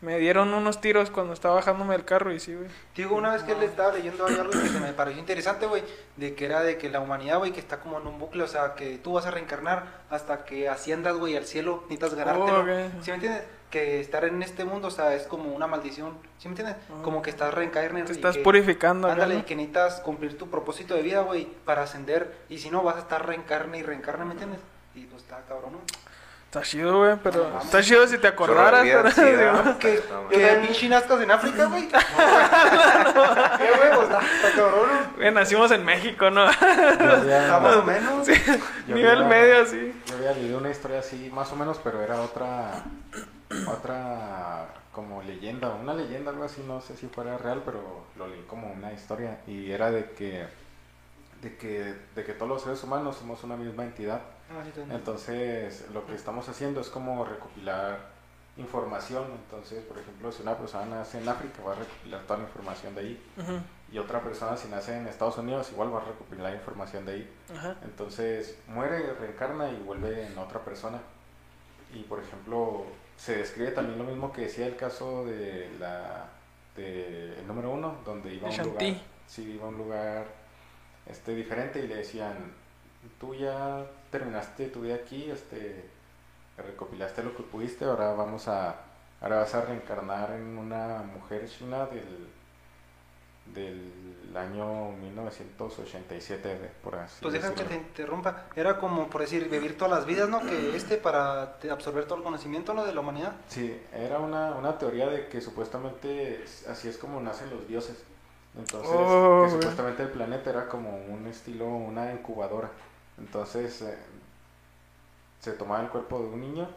[0.01, 2.69] me dieron unos tiros cuando estaba bajándome del carro y sí, güey.
[2.95, 5.83] Digo, una vez que él estaba leyendo ahí algo que se me pareció interesante, güey,
[6.15, 8.47] de que era de que la humanidad, güey, que está como en un bucle, o
[8.47, 12.61] sea, que tú vas a reencarnar hasta que asciendas, güey, al cielo, necesitas ganártelo.
[12.61, 13.01] Oh.
[13.01, 13.43] ¿Sí me entiendes?
[13.69, 16.77] Que estar en este mundo, o sea, es como una maldición, ¿sí me entiendes?
[17.03, 18.05] Como que estás reencarnando.
[18.07, 19.07] Te y estás que- purificando.
[19.09, 19.39] Ándale, ¿no?
[19.41, 22.35] y que necesitas cumplir tu propósito de vida, güey, para ascender.
[22.49, 24.61] Y si no, vas a estar reencarne y reencarne, ¿me entiendes?
[24.95, 25.79] Y pues está cabrón, ¿no?
[26.49, 28.83] Está chido, güey, pero está chido si te acordaras.
[29.79, 31.87] Que, que pinche nazcas en África, güey.
[31.87, 31.95] ¿Qué,
[33.77, 33.95] güey?
[33.95, 34.19] Pues está,
[34.55, 36.41] cabrón, nacimos en México, ¿no?
[36.41, 38.27] Había, Está más o menos.
[38.87, 39.93] Nivel había- medio, así.
[40.07, 42.83] Yo había leído una historia así, más o menos, pero era otra,
[43.67, 48.41] otra como leyenda, una leyenda, algo así, no sé si fuera real, pero lo leí
[48.47, 49.37] como una historia.
[49.45, 50.47] Y era de que
[51.43, 54.21] de que, de que todos los seres humanos somos una misma entidad.
[54.51, 54.63] Ah.
[54.91, 57.99] Entonces, lo que estamos haciendo es como recopilar
[58.57, 59.25] información.
[59.45, 62.95] Entonces, por ejemplo, si una persona nace en África, va a recopilar toda la información
[62.95, 63.23] de ahí.
[63.91, 67.29] Y otra persona, si nace en Estados Unidos, igual va a recopilar información de ahí.
[67.83, 70.99] Entonces, muere, reencarna y vuelve en otra persona.
[71.93, 72.85] Y, por ejemplo,
[73.17, 76.29] se describe también lo mismo que decía el caso de la
[76.75, 78.95] de el número uno, donde iba a un lugar,
[79.27, 80.25] sí, iba a un lugar
[81.05, 82.53] este diferente y le decían,
[83.19, 85.85] tú ya terminaste tu vida aquí, este
[86.57, 88.75] recopilaste lo que pudiste, ahora vamos a
[89.21, 92.27] ahora vas a reencarnar en una mujer china del
[93.53, 98.45] del año 1987 de- por así Pues deja que te interrumpa.
[98.55, 100.39] Era como, por decir, vivir todas las vidas, ¿no?
[100.41, 102.85] Que este para absorber todo el conocimiento, ¿no?
[102.85, 103.33] De la humanidad.
[103.47, 108.03] Sí, era una, una teoría de que supuestamente es- así es como nacen los dioses.
[108.55, 109.51] Entonces, Oh, que güey.
[109.61, 112.69] supuestamente el planeta era como un estilo, una incubadora.
[113.19, 113.97] Entonces, eh,
[115.39, 116.67] se tomaba el cuerpo de un niño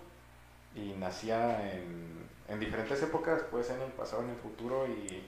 [0.74, 5.24] y nacía en, en diferentes épocas, puede ser en el pasado, en el futuro, y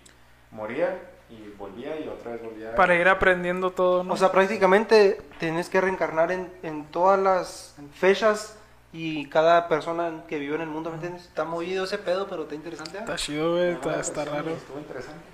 [0.51, 2.75] moría y volvía y otra vez volvía.
[2.75, 4.15] Para ir aprendiendo todo, ¿no?
[4.15, 8.57] O sea, prácticamente tienes que reencarnar en, en todas las fechas
[8.93, 11.25] y cada persona que vive en el mundo, ¿me entiendes?
[11.25, 12.99] Está movido ese pedo, pero está interesante.
[12.99, 13.01] ¿ah?
[13.01, 14.51] está chido, güey, Una está, está y raro.
[14.51, 15.25] Estuvo interesante.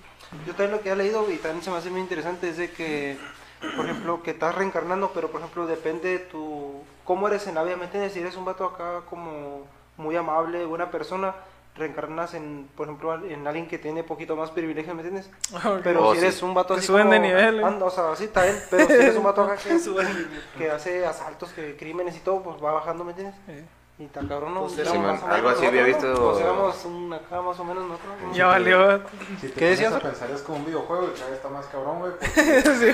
[0.47, 2.71] Yo también lo que he leído y también se me hace muy interesante es de
[2.71, 3.17] que,
[3.75, 7.63] por ejemplo, que estás reencarnando, pero por ejemplo depende de tu, cómo eres en la
[7.63, 8.13] vida, ¿me entiendes?
[8.13, 9.61] Si eres un vato acá como
[9.97, 11.35] muy amable, buena persona,
[11.75, 15.29] reencarnas en, por ejemplo, en alguien que tiene poquito más privilegios, ¿me entiendes?
[15.65, 15.81] Ok.
[15.83, 16.25] Pero Oh, si sí.
[16.25, 17.63] eres un vato así suben como- de nivel, eh.
[17.63, 19.77] anda, o sea, sí, está bien, pero si eres un vato acá que,
[20.57, 23.35] que hace asaltos, que crímenes y todo, pues va bajando, ¿me entiendes?
[23.47, 23.63] Eh,
[24.01, 24.61] Y tan cabrón, ¿no?
[24.61, 28.13] Pues Simón, algo así había visto- Pues éramos un acá más o menos nosotros.
[28.23, 28.33] ¿no?
[28.33, 28.99] Ya valió.
[29.39, 30.11] Si te ¿Qué decías, pones a Fer?
[30.11, 32.87] pensar es como un videojuego y cada vez está más cabrón, güey, Sí.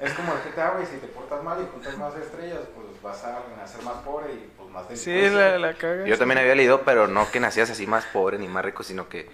[0.00, 3.22] Es como el GTA, güey, si te portas mal y juntas más estrellas, pues vas
[3.24, 5.48] a nacer más pobre y pues más Sí, delincuencia.
[5.50, 6.06] la, la caga.
[6.06, 9.08] Yo también había leído, pero no que nacías así más pobre ni más rico, sino
[9.08, 9.30] que,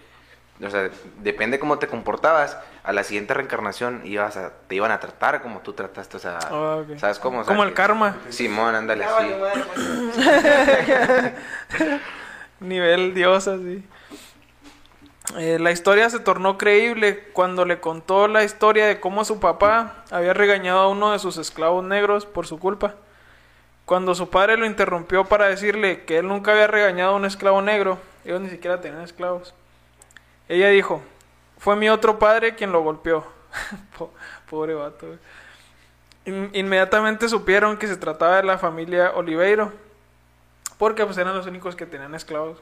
[0.64, 0.88] o sea,
[1.18, 5.60] depende cómo te comportabas, a la siguiente reencarnación ibas a, te iban a tratar como
[5.60, 6.82] tú trataste, o sea, Ah.
[6.98, 7.40] ¿sabes cómo?
[7.40, 8.16] O sea, Como el que- karma.
[8.30, 9.26] Simón, ándale así.
[9.38, 9.54] pues.
[12.60, 13.84] Nivel dios así.
[15.36, 20.04] Eh, la historia se tornó creíble cuando le contó la historia de cómo su papá
[20.10, 22.94] había regañado a uno de sus esclavos negros por su culpa.
[23.84, 27.60] Cuando su padre lo interrumpió para decirle que él nunca había regañado a un esclavo
[27.60, 29.52] negro, ellos ni siquiera tenían esclavos.
[30.48, 31.02] Ella dijo,
[31.58, 33.26] fue mi otro padre quien lo golpeó.
[33.98, 34.12] Po-
[34.48, 35.06] Pobre vato.
[36.24, 39.72] inmediatamente supieron que se trataba de la familia Oliveiro,
[40.78, 42.58] porque pues eran los únicos que tenían esclavos.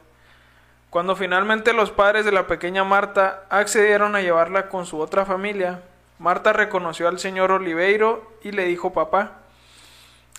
[0.91, 5.83] Cuando finalmente los padres de la pequeña Marta accedieron a llevarla con su otra familia,
[6.19, 9.33] Marta reconoció al señor Oliveiro y le dijo papá.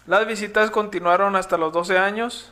[0.07, 2.51] Las visitas continuaron hasta los 12 años.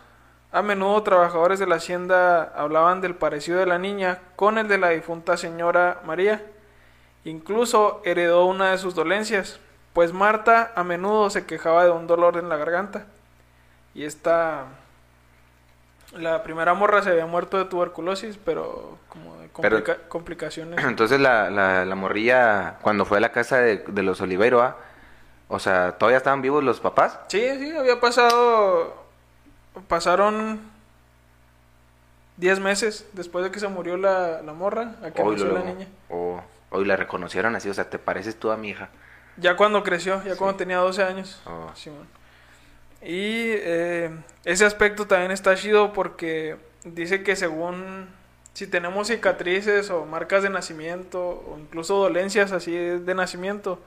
[0.53, 4.77] A menudo trabajadores de la hacienda hablaban del parecido de la niña con el de
[4.77, 6.41] la difunta señora María.
[7.25, 9.59] Incluso heredó una de sus dolencias,
[9.93, 13.05] pues Marta a menudo se quejaba de un dolor en la garganta.
[13.95, 14.65] Y esta
[16.13, 20.83] la primera morra se había muerto de tuberculosis, pero como de Pero- complicaciones.
[20.85, 24.75] Entonces la, la, la morrilla, cuando fue a la casa de, de los Oliveiro, ¿ah?
[25.47, 27.19] o sea, ¿todavía estaban vivos los papás?
[27.29, 29.01] Sí, sí, había pasado.
[29.87, 30.59] Pasaron
[32.37, 35.63] 10 meses después de que se murió la, la morra, a que Hoy nació la
[35.63, 35.87] niña.
[36.09, 38.89] O hoy la reconocieron así, o sea, ¿te pareces tú a mi hija?
[39.37, 41.41] Ya cuando creció, ya cuando tenía 12 años.
[41.45, 41.71] Oh.
[41.75, 42.07] Simón.
[43.01, 44.11] Y eh,
[44.45, 48.07] ese aspecto también está chido porque dice que según
[48.53, 53.79] si tenemos cicatrices o marcas de nacimiento o incluso dolencias así de nacimiento,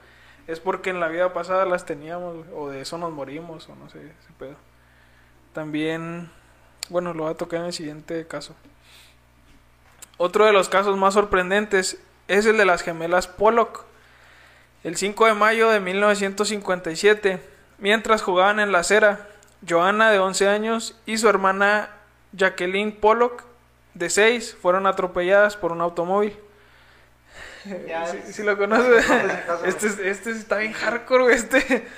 [0.46, 3.88] es porque en la vida pasada las teníamos o de eso nos morimos o no
[3.88, 4.57] sé, ese pedo.
[5.57, 6.29] También,
[6.90, 8.55] bueno, lo voy a tocar en el siguiente caso.
[10.19, 11.97] Otro de los casos más sorprendentes
[12.29, 13.87] es el de las gemelas Pollock.
[14.85, 17.40] El 5 de mayo de 1957,
[17.79, 19.29] mientras jugaban en la acera,
[19.66, 21.88] Johanna de 11 años y su hermana
[22.33, 23.42] Jacqueline Pollock
[23.95, 26.37] de 6 fueron atropelladas por un automóvil.
[27.64, 27.71] Si
[28.35, 31.88] si lo conoces, caso, este, es- este está bien hardcore, este.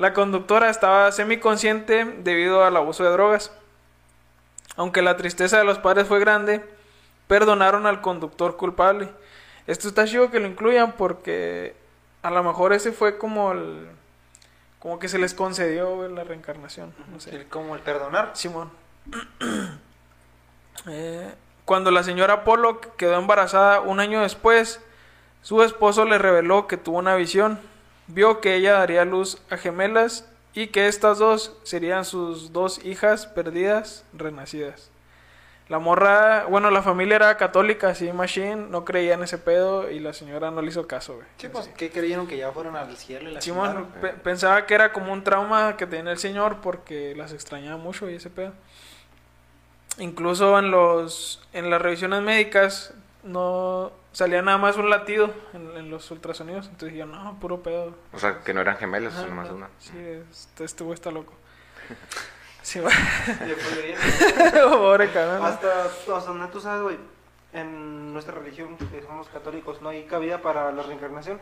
[0.00, 3.52] La conductora estaba semiconsciente debido al abuso de drogas.
[4.76, 6.64] Aunque la tristeza de los padres fue grande,
[7.26, 9.10] perdonaron al conductor culpable.
[9.66, 11.76] Esto está chido que lo incluyan porque
[12.22, 13.88] a lo mejor ese fue como el...
[14.78, 16.94] Como que se les concedió la reencarnación.
[17.12, 17.36] No sé.
[17.36, 18.30] El- como el perdonar.
[18.32, 18.70] Simón.
[20.86, 21.30] Eh,
[21.66, 24.80] cuando la señora Pollock quedó embarazada un año después,
[25.42, 27.60] su esposo le reveló que tuvo una visión
[28.12, 33.26] vio que ella daría luz a gemelas y que estas dos serían sus dos hijas
[33.26, 34.90] perdidas, renacidas.
[35.68, 40.00] La morra, bueno, la familia era católica, así, machine, no creía en ese pedo y
[40.00, 41.26] la señora no le hizo caso, güey.
[41.36, 43.86] Sí, pues, ¿qué creyeron que ya fueron al cielo y la Simón chingaron?
[44.00, 48.10] pe- pensaba que era como un trauma que tenía el señor porque las extrañaba mucho
[48.10, 48.52] y ese pedo.
[49.98, 52.92] Incluso en los en las revisiones médicas
[53.22, 57.94] no salía nada más un latido en, en los ultrasonidos, entonces yo no, puro pedo.
[58.12, 59.68] O sea, que no eran gemelos, Ajá, nomás no, una.
[59.78, 59.98] Sí,
[60.30, 61.32] este, este güey está loco.
[62.62, 62.90] Sí, va.
[64.68, 65.44] Pobre cabrón.
[65.44, 66.98] Hasta, hasta donde tú sabes, güey,
[67.52, 71.40] en nuestra religión, que somos católicos, no hay cabida para la reencarnación.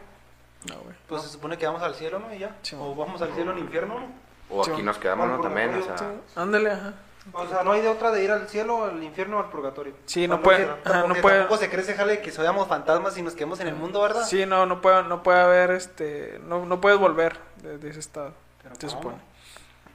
[0.69, 0.97] No, güey.
[1.09, 2.33] Pues se supone que vamos al cielo, ¿no?
[2.35, 2.57] Y ya.
[2.63, 4.07] Sí, o vamos al cielo o al infierno, ¿no?
[4.51, 4.83] O aquí Sí.
[4.83, 5.41] nos quedamos, ¿no?
[5.41, 6.15] También, o sea.
[6.37, 6.95] Ándale, ajá.
[7.33, 9.95] O sea, no hay de otra de ir al cielo, al infierno o al purgatorio.
[10.07, 11.39] Sí, no puede, ajá, no Porque puede.
[11.41, 14.25] tampoco se cree ese jale que seamos fantasmas y nos quedemos en el mundo, ¿verdad?
[14.25, 18.01] Sí, no, no puede, no puede haber, este, no, no puedes volver de, de ese
[18.01, 19.17] estado, Pero se supone.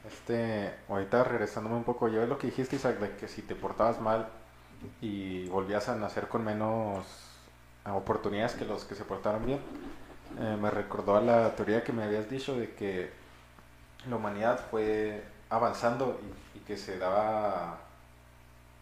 [0.07, 3.99] Este, ahorita regresándome un poco, yo lo que dijiste, Isaac, de que si te portabas
[4.01, 4.27] mal
[5.01, 7.05] y volvías a nacer con menos
[7.85, 9.59] eh, oportunidades que los que se portaron bien,
[10.39, 13.11] eh, me recordó a la teoría que me habías dicho de que
[14.09, 17.77] la humanidad fue avanzando y que se daba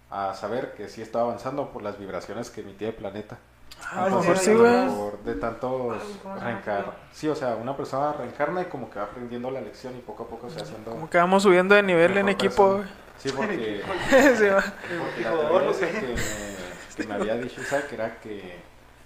[0.09, 3.37] a saber que sí estaba avanzando por las vibraciones que emitía el planeta.
[3.83, 4.85] Ah, a lo Entonces, mejor sí, a lo güey.
[4.85, 5.97] mejor de tantos
[6.41, 10.01] reencar- Sí, o sea, una persona reencarna y como que va aprendiendo la lección y
[10.01, 10.91] poco a poco se va haciendo...
[10.91, 12.89] Como que vamos subiendo de nivel en equipo, persona.
[13.17, 13.81] Sí, porque.
[14.37, 14.63] Sí, va.
[14.99, 18.59] porque la teoría que me, que me había dicho Isaac era que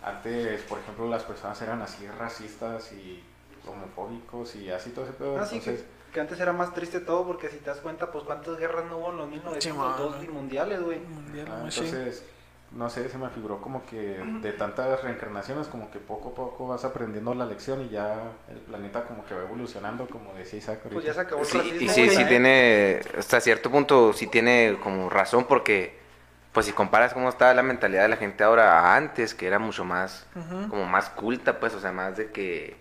[0.03, 3.23] antes, por ejemplo, las personas eran así racistas y
[3.67, 5.37] homofóbicos y así todo ese pedo.
[5.37, 5.83] Ah, Entonces,
[6.15, 8.99] que antes era más triste todo porque si te das cuenta, pues cuántas guerras no
[8.99, 10.97] hubo en los 1902 Sí, y mundiales, güey.
[10.99, 12.23] Mundial, ah, entonces,
[12.71, 16.67] no sé, se me figuró como que de tantas reencarnaciones, como que poco a poco
[16.69, 20.77] vas aprendiendo la lección y ya el planeta como que va evolucionando, como decía Isaac
[20.85, 20.93] ahorita.
[20.93, 22.25] Pues ya se acabó el Sí, y sí, sí ¿eh?
[22.25, 25.99] tiene, hasta cierto punto, sí tiene como razón porque,
[26.53, 29.59] pues si comparas cómo estaba la mentalidad de la gente ahora a antes, que era
[29.59, 30.69] mucho más, Ujú.
[30.69, 32.77] como más culta, pues, o sea, más de que,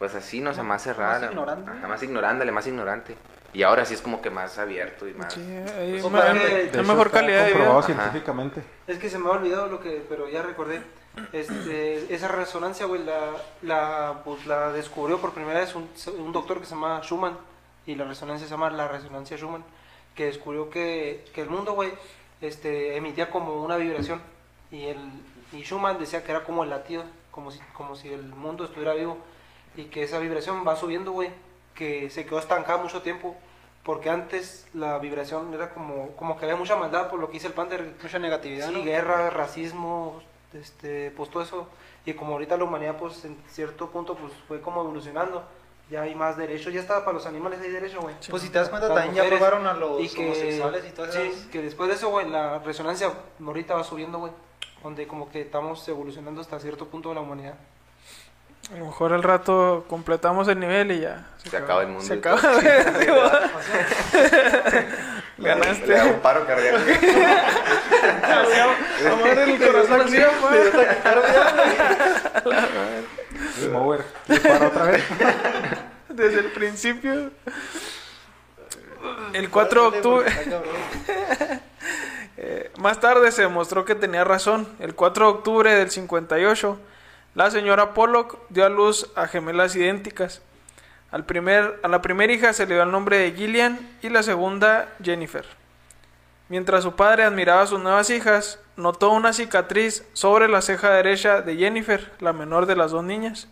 [0.00, 1.26] pues así, no sé, más cerrada.
[1.30, 1.70] ignorante.
[1.70, 3.16] Ajá, más ignorándole, más ignorante.
[3.52, 5.32] Y ahora sí es como que más abierto y más...
[5.34, 7.82] Sí, ahí Pues, me- mejor está calidad de vida.
[7.82, 8.62] Científicamente.
[8.86, 10.82] Es que se me ha olvidado lo que, pero ya recordé.
[11.32, 13.18] Este, esa resonancia, güey, la,
[13.62, 17.36] la, pues, la descubrió por primera vez un, un doctor que se llama Schumann.
[17.86, 19.64] Y la resonancia se llama la resonancia Schumann.
[20.14, 21.92] Que descubrió que, que el mundo, güey,
[22.40, 24.20] este, emitía como una vibración.
[24.70, 24.98] Y, el,
[25.52, 28.94] y Schumann decía que era como el latido, como si, como si el mundo estuviera
[28.94, 29.18] vivo.
[29.76, 31.30] Y que esa vibración va subiendo, güey.
[31.74, 33.36] Que se quedó estancada mucho tiempo.
[33.82, 37.46] Porque antes la vibración era como, como que había mucha maldad por lo que hizo
[37.46, 37.94] el Panther.
[38.02, 38.84] Mucha negatividad, Sí, ¿no?
[38.84, 40.20] guerra, racismo,
[40.52, 41.68] este, pues todo eso.
[42.04, 45.42] Y como ahorita la humanidad, pues en cierto punto, pues fue como evolucionando.
[45.90, 48.14] Ya hay más derechos, ya está para los animales hay derecho, güey.
[48.28, 50.84] Pues si te das cuenta, Las también ya mujeres, probaron a los y que, homosexuales
[50.88, 51.46] y todas sí, esas...
[51.46, 53.10] que después de eso, güey, la resonancia
[53.44, 54.32] ahorita va subiendo, güey.
[54.84, 57.54] Donde como que estamos evolucionando hasta cierto punto de la humanidad.
[58.72, 61.26] A lo mejor al rato completamos el nivel y ya.
[61.48, 62.40] Se acaba el mundo Se acaba.
[62.50, 62.68] Sí.
[65.42, 65.86] Ganaste.
[65.86, 66.78] Le da un paro cardíaco.
[69.04, 70.16] Vamos a ver el corazón así.
[73.62, 75.02] El mower, dispara otra vez.
[76.10, 77.30] Desde el principio.
[79.32, 80.30] El 4 de octubre.
[82.36, 84.68] Eh, más tarde se demostró que tenía razón.
[84.78, 86.78] El 4 de octubre del 58,
[87.34, 90.42] la señora Pollock dio a luz a gemelas idénticas.
[91.10, 94.22] Al primer, a la primera hija se le dio el nombre de Gillian y la
[94.22, 95.44] segunda Jennifer.
[96.48, 101.42] Mientras su padre admiraba a sus nuevas hijas, notó una cicatriz sobre la ceja derecha
[101.42, 103.48] de Jennifer, la menor de las dos niñas.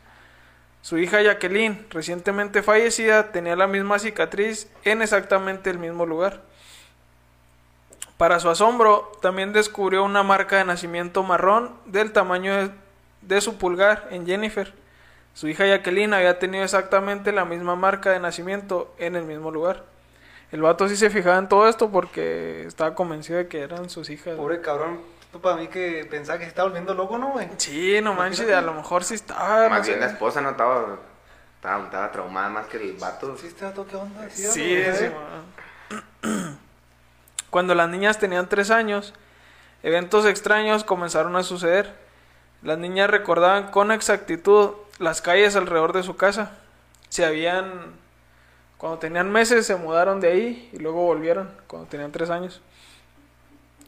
[0.83, 6.43] Su hija Jacqueline, recientemente fallecida, tenía la misma cicatriz en exactamente el mismo lugar.
[8.17, 12.71] Para su asombro, también descubrió una marca de nacimiento marrón del tamaño de,
[13.23, 14.75] de su pulgar en Jennifer.
[15.35, 19.85] Su hija Jacqueline había tenido exactamente la misma marca de nacimiento en el mismo lugar.
[20.51, 24.09] El vato sí se fijaba en todo esto porque estaba convencido de que eran sus
[24.11, 24.35] hijas.
[24.35, 25.01] Pobre cabrón.
[25.31, 27.49] Tú para mí que pensaba que se estaba volviendo loco, ¿no, güey?
[27.59, 29.69] Sí, no manches, a lo mejor sí estaba.
[29.69, 30.01] Más no bien sé.
[30.01, 30.99] la esposa no estaba,
[31.57, 33.37] estaba, estaba traumada más que el vato.
[33.37, 34.31] Sí, este vato, ¿qué onda?
[34.31, 35.07] Sí, sí.
[37.51, 39.13] Cuando las niñas tenían tres años,
[39.83, 42.08] eventos extraños comenzaron a suceder.
[42.63, 46.59] Las niñas recordaban con exactitud las calles alrededor de su casa.
[47.09, 47.95] Se habían,
[48.77, 52.61] cuando tenían meses, se mudaron de ahí y luego volvieron cuando tenían tres años.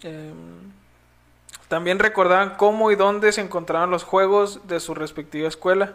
[0.02, 0.72] Em,
[1.68, 5.94] también recordaban cómo y dónde se encontraban los juegos de su respectiva escuela.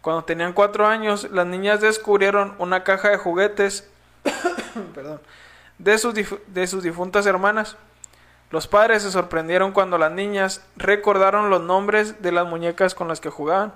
[0.00, 3.88] Cuando tenían cuatro años, las niñas descubrieron una caja de juguetes
[5.78, 6.14] de, sus
[6.46, 7.76] de sus difuntas hermanas.
[8.54, 13.20] Los padres se sorprendieron cuando las niñas recordaron los nombres de las muñecas con las
[13.20, 13.72] que jugaban.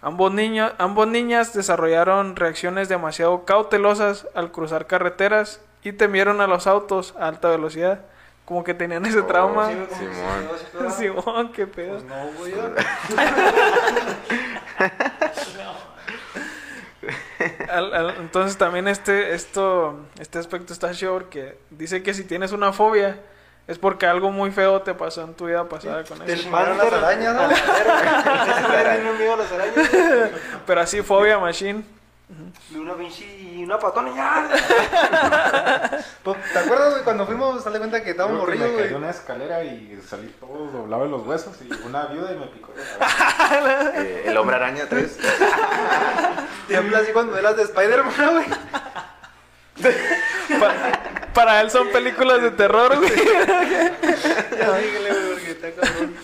[0.00, 6.66] Ambos, niños, ambos niñas desarrollaron reacciones demasiado cautelosas al cruzar carreteras y temieron a los
[6.66, 8.00] autos a alta velocidad.
[8.46, 9.68] Como que tenían ese trauma.
[9.68, 11.52] Se Simón.
[11.52, 11.98] qué pedo.
[11.98, 12.54] Pues no, güey.
[12.54, 12.70] ya.
[17.70, 22.52] Al- al- entonces también este, esto, este aspecto está chido porque dice que si tienes
[22.52, 23.20] una fobia
[23.70, 26.50] es porque algo muy feo te pasó en tu vida pasada con Te eso.
[26.50, 27.48] las arañas, ¿no?
[29.18, 29.90] Miedo a las arañas.
[29.90, 30.30] güey.
[30.66, 31.84] Pero así fobia machine.
[32.70, 34.48] Y una pinche y una patona y ya.
[36.22, 38.94] Pues, ¿Te acuerdas, güey, cuando fuimos, sale cuenta que estábamos morridos, de güey?
[38.94, 42.72] una escalera y salí todo doblado de los huesos y una viuda y me picó.
[43.96, 45.18] Eh, el hombre araña 3.
[46.68, 48.44] Tiembla así cuando ve las de Spider-Man, güey.
[50.58, 53.10] Pa- para él son películas de terror, güey.
[53.10, 56.14] Ya dígale, güey, porque está cabrón.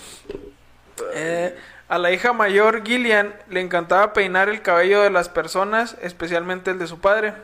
[1.14, 1.56] Eh,
[1.88, 6.78] a la hija mayor, Gillian, le encantaba peinar el cabello de las personas, especialmente el
[6.78, 7.34] de su padre.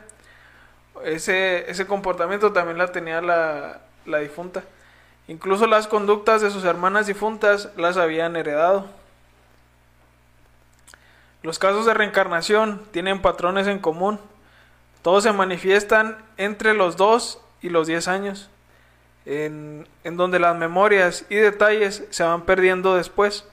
[1.05, 4.62] Ese, ese comportamiento también la tenía la, la difunta.
[5.28, 8.86] Incluso las conductas de sus hermanas difuntas las habían heredado.
[11.42, 14.20] Los casos de reencarnación tienen patrones en común.
[15.03, 18.50] Todos se manifiestan entre los 2 y los 10 años,
[19.26, 23.44] en, en donde las memorias y detalles se van perdiendo después.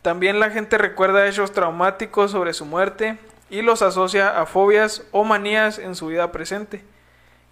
[0.00, 3.18] También la gente recuerda hechos traumáticos sobre su muerte
[3.50, 6.82] y los asocia a fobias o manías en su vida presente.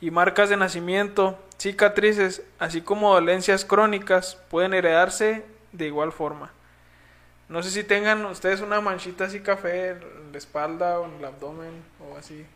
[0.00, 6.52] Y marcas de nacimiento, cicatrices, así como dolencias crónicas pueden heredarse de igual forma.
[7.50, 11.24] No sé si tengan ustedes una manchita así café en la espalda o en el
[11.24, 12.46] abdomen o así.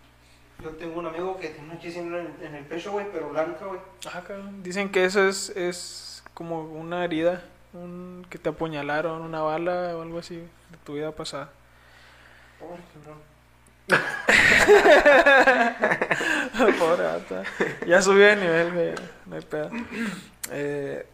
[0.63, 3.67] Yo tengo un amigo que tiene una chisina en, en el pecho, güey, pero blanca,
[3.67, 3.81] güey.
[4.07, 4.63] Ah, cabrón.
[4.63, 7.43] Dicen que eso es, es como una herida,
[7.73, 11.51] un, que te apuñalaron, una bala o algo así de tu vida pasada.
[12.59, 13.35] Pobre cabrón.
[16.79, 17.43] Pobre gata.
[17.87, 18.95] Ya subió de nivel, güey.
[19.27, 19.71] No hay pedo.
[20.51, 21.07] Eh,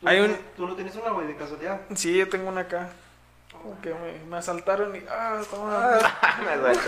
[0.00, 0.36] ¿Tú hay no un.
[0.56, 1.80] ¿Tú no tienes una, güey, de casualidad?
[1.94, 2.88] Sí, yo tengo una acá.
[3.64, 5.02] Como que me, me asaltaron y.
[5.10, 5.98] Ah, toma.
[6.44, 6.78] Me duele.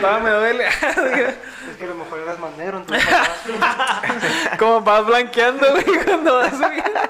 [0.00, 0.66] toma, me duele.
[0.66, 3.06] Es que a lo mejor eras mandero, entonces
[3.60, 4.02] papá,
[4.58, 7.00] como vas blanqueando, güey, cuando vas subiendo.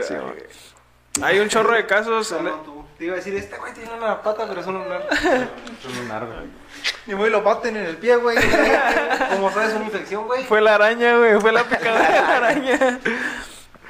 [0.00, 0.42] Sí, güey.
[1.22, 2.32] Hay un chorro de casos.
[2.32, 2.84] no, no, tú.
[2.96, 5.06] Te iba a decir, este güey tiene una pata, pero es un lunar.
[5.12, 6.50] Es un árbol.
[7.06, 8.38] Y muy lo baten en el pie, güey.
[9.30, 10.44] Como sabes, una infección, güey.
[10.44, 11.38] Fue la araña, güey.
[11.40, 13.00] Fue la picadura de la araña.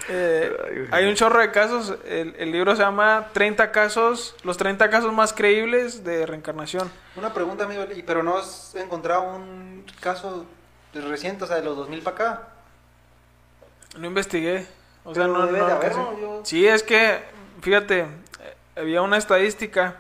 [0.09, 1.95] Eh, hay un chorro de casos.
[2.07, 6.91] El, el libro se llama 30 casos, los 30 casos más creíbles de reencarnación.
[7.17, 10.47] Una pregunta, amigo, ¿y pero no has encontrado un caso
[10.93, 12.49] reciente, o sea, de los 2000 para acá?
[13.99, 14.67] No investigué.
[15.05, 15.99] O sea, no, debe no de haber, alcancé.
[16.13, 16.21] ¿no?
[16.21, 17.21] Yo- Sí, es que,
[17.63, 18.07] fíjate, eh,
[18.77, 19.97] había una estadística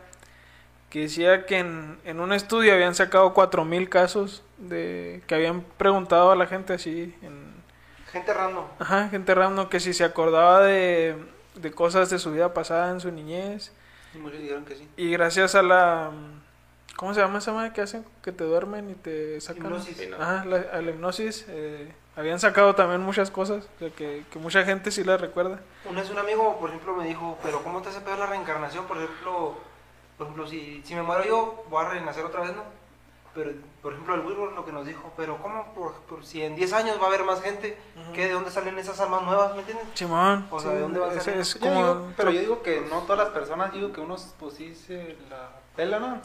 [0.90, 6.30] que decía que en, en un estudio habían sacado 4.000 casos de que habían preguntado
[6.30, 7.43] a la gente así, en,
[8.14, 8.64] Gente random.
[8.78, 11.16] ajá, gente random, que si se acordaba de,
[11.56, 13.72] de cosas de su vida pasada en su niñez.
[14.14, 14.88] Y muchos dijeron que sí.
[14.96, 16.10] Y gracias a la...
[16.96, 18.04] ¿Cómo se llama esa madre que hacen?
[18.22, 19.64] Que te duermen y te sacan...
[19.66, 19.98] Hipnosis.
[20.18, 21.44] Ajá, la, a la hipnosis.
[21.48, 25.58] eh, habían sacado también muchas cosas o sea, que, que mucha gente sí la recuerda.
[25.90, 28.86] Una vez un amigo, por ejemplo, me dijo, pero ¿cómo te hace peor la reencarnación?
[28.86, 29.58] Por ejemplo,
[30.16, 32.62] por ejemplo si, si me muero yo, voy a renacer otra vez, ¿no?
[33.34, 33.50] Pero,
[33.84, 35.72] por ejemplo, el Wilbur lo que nos dijo, pero ¿cómo?
[35.74, 37.78] Por, por si en 10 años va a haber más gente,
[38.14, 38.26] ¿qué?
[38.26, 39.52] ¿De dónde salen esas almas nuevas?
[39.54, 39.86] ¿Me entiendes?
[39.94, 40.46] Simón.
[40.50, 41.38] O sea, ¿de dónde va a salir?
[41.40, 41.74] es Yo como...
[41.76, 45.16] digo- pero yo digo que no todas las personas, digo que unos, pues sí se
[45.30, 46.18] la pela, ¿no?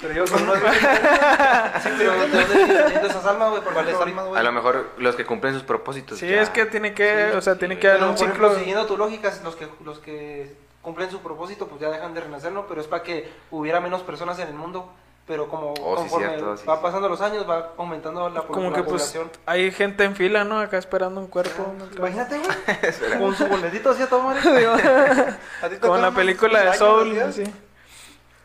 [0.00, 0.58] Pero yo que unos
[1.82, 3.62] Sí, pero ¿de dónde esas almas, güey?
[3.62, 4.40] Por ¿Cuáles ejemplo, almas, güey?
[4.40, 6.18] A lo mejor los que cumplen sus propósitos.
[6.18, 6.42] Sí, ya.
[6.42, 8.58] es que tiene que, Sí, o sea, sí, tiene que haber un ejemplo, ciclo.
[8.58, 12.52] siguiendo tu lógica, los que, los que cumplen su propósito, pues ya dejan de renacer,
[12.52, 12.66] ¿no?
[12.66, 14.90] Pero es para que hubiera menos personas en el mundo.
[15.30, 16.80] Pero como Oh, sí, conforme cierto, sí, va sí.
[16.82, 19.30] pasando los años, va aumentando la, Como la que pues población.
[19.46, 20.58] hay gente en fila, ¿no?
[20.58, 21.72] Acá esperando un cuerpo.
[21.78, 21.86] ¿no?
[21.96, 23.18] Imagínate, güey.
[23.20, 24.40] con su boletito así a todo madre.
[25.62, 27.32] ¿A ti te Como en la película de Soul, ¿verdad?
[27.32, 27.44] sí.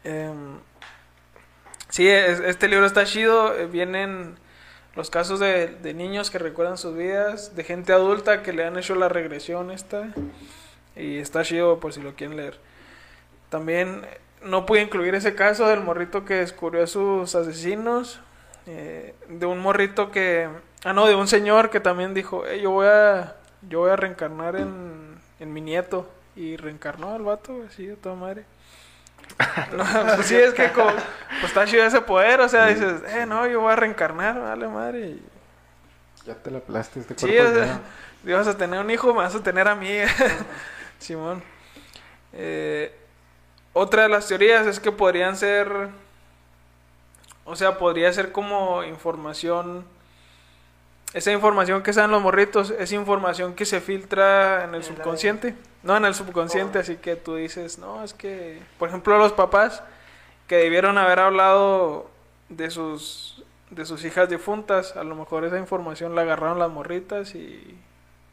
[0.03, 0.59] Em,
[1.89, 3.55] sí, es- este libro está chido.
[3.55, 4.35] eh, Vienen
[4.95, 8.77] los casos de, de niños que recuerdan sus vidas, de gente adulta que le han
[8.77, 10.09] hecho la regresión esta.
[10.95, 12.59] Y está chido por si lo quieren leer.
[13.49, 18.19] También eh, no pude incluir ese caso del morrito que descubrió a sus asesinos.
[18.67, 20.49] eh, de un morrito que...
[20.83, 23.35] Ah, no, de un señor que también dijo, "Eh, yo voy a...
[23.67, 26.09] Yo voy a reencarnar en, en mi nieto.
[26.35, 28.45] Y reencarnó al vato, así de toda madre.
[29.75, 29.83] No,
[30.15, 33.47] pues sí, es que como, pues está chido ese poder, o sea, dices, eh, no,
[33.47, 35.07] yo voy a reencarnar, vale madre.
[35.09, 35.25] y-
[36.25, 37.51] Ya te la aplaste este Sí, cuerpo.
[37.51, 37.79] o sea,
[38.37, 39.89] vas a tener un hijo, me vas a tener a mí.
[40.99, 41.41] Simón.
[42.33, 42.93] Eh,
[43.77, 45.67] otra de las teorías es que podrían ser.
[47.43, 49.83] O sea, podría ser como información.
[51.13, 55.55] Esa información que saben los morritos es información que se filtra en el subconsciente.
[55.83, 59.83] No, en el subconsciente, así que tú dices, no, es que, por ejemplo, los papás
[60.47, 62.09] que debieron haber hablado
[62.47, 67.35] de sus de sus hijas difuntas, a lo mejor esa información la agarraron las morritas
[67.35, 67.77] y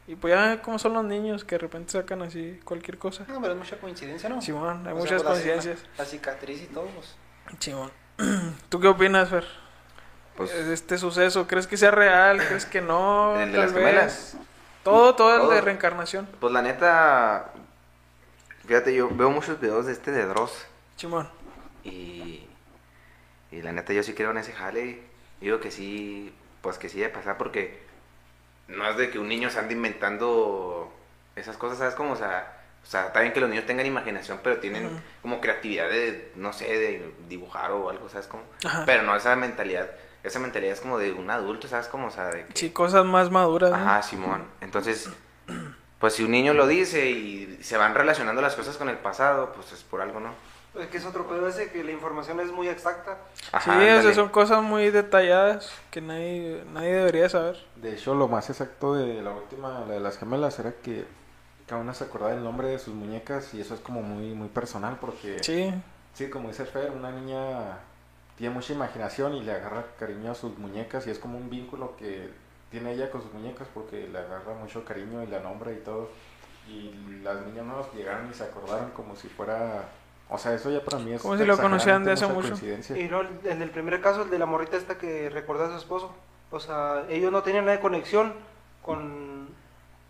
[0.07, 3.25] y pues ya como son los niños que de repente sacan así cualquier cosa.
[3.29, 4.41] No, pero es mucha coincidencia, ¿no?
[4.43, 5.85] Simón, hay O muchas la- coincidencias.
[5.99, 7.15] La, cicatriz y todo, pues.
[7.61, 7.91] Simón.
[8.69, 9.45] ¿Tú qué opinas, Fer?
[10.37, 12.39] Pues, Este suceso, ¿crees que sea real?
[12.47, 13.39] ¿Crees que no?
[13.39, 13.85] ¿El de las vez.
[13.85, 14.37] gemelas?
[14.83, 15.51] Todo, todo el Todo.
[15.53, 16.27] de reencarnación.
[16.41, 17.53] pues la neta,
[18.67, 21.29] fíjate, yo veo muchos videos de este de Dross Simón.
[21.85, 22.47] y,
[23.53, 25.03] y la neta yo sí creo en ese jale.
[25.41, 27.83] Digo que sí, pues que sí debe pasar porque
[28.77, 30.93] no es de que un niño se ande inventando
[31.37, 31.95] esas cosas, ¿sabes?
[31.95, 35.41] Como, o sea, o sea, está bien que los niños tengan imaginación, pero tienen como
[35.41, 38.27] creatividad de, no sé, de dibujar o algo, ¿sabes?
[38.27, 38.83] Como, Ajá.
[38.85, 39.89] pero no esa mentalidad,
[40.25, 41.87] esa mentalidad es como de un adulto, ¿sabes?
[41.87, 42.59] Como, o sea, de que...
[42.59, 43.71] Sí, cosas más maduras.
[43.71, 43.77] ¿no?
[43.77, 44.45] Ajá, Simón.
[44.61, 45.09] Entonces,
[46.01, 49.53] pues si un niño lo dice y se van relacionando las cosas con el pasado,
[49.53, 50.35] pues es por algo, ¿no?
[50.75, 53.19] Es que es otro pedo ese que la información es muy exacta.
[53.35, 57.57] Sí, Ajá, o sea, son cosas muy detalladas que nadie, nadie debería saber.
[57.77, 61.05] De hecho, lo más exacto de la última, la de las gemelas, era que
[61.67, 64.49] cada una se acordaba del nombre de sus muñecas y eso es como muy, muy
[64.49, 65.73] personal porque, sí,
[66.15, 67.79] Sí, como dice Fer, una niña
[68.37, 71.97] tiene mucha imaginación y le agarra cariño a sus muñecas y es como un vínculo
[71.97, 72.31] que
[72.71, 76.11] tiene ella con sus muñecas porque le agarra mucho cariño y la nombra y todo.
[76.69, 79.89] Y las niñas nuevas llegaron y se acordaron como si fuera...
[80.35, 81.21] O sea, eso ya para mí es...
[81.21, 82.55] Como si lo conocieran de hace mucho.
[82.97, 85.77] Y luego el, el primer caso, el de la morrita esta que recordó a su
[85.77, 86.11] esposo.
[86.51, 88.33] O sea, ellos no tenían nada de conexión
[88.83, 89.49] con,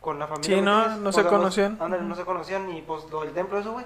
[0.01, 0.49] con la familia.
[0.49, 1.77] Sí, ¿me no, no O se sea, conocían.
[1.81, 3.85] ándale, no se conocían y pues lo del templo, eso, güey.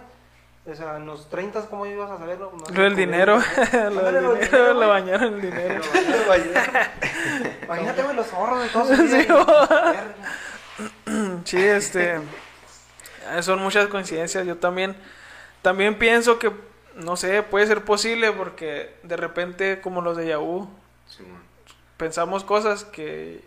[0.70, 2.52] O sea, en los 30, ¿cómo ibas a saberlo?
[2.52, 3.38] No lo del dinero,
[3.72, 4.88] lo del lo dinero, le güey.
[4.88, 5.80] bañaron el dinero.
[7.64, 8.88] Imagínate, güey, los ahorros de todos.
[8.88, 9.46] Sí, Sí, güey.
[11.44, 12.20] Sí, este.
[13.40, 14.46] Son muchas coincidencias.
[14.46, 14.96] Yo también.
[15.62, 16.50] También pienso que.
[16.96, 20.68] No sé, puede ser posible porque de repente, como los de Yahoo,
[21.96, 23.42] pensamos cosas que.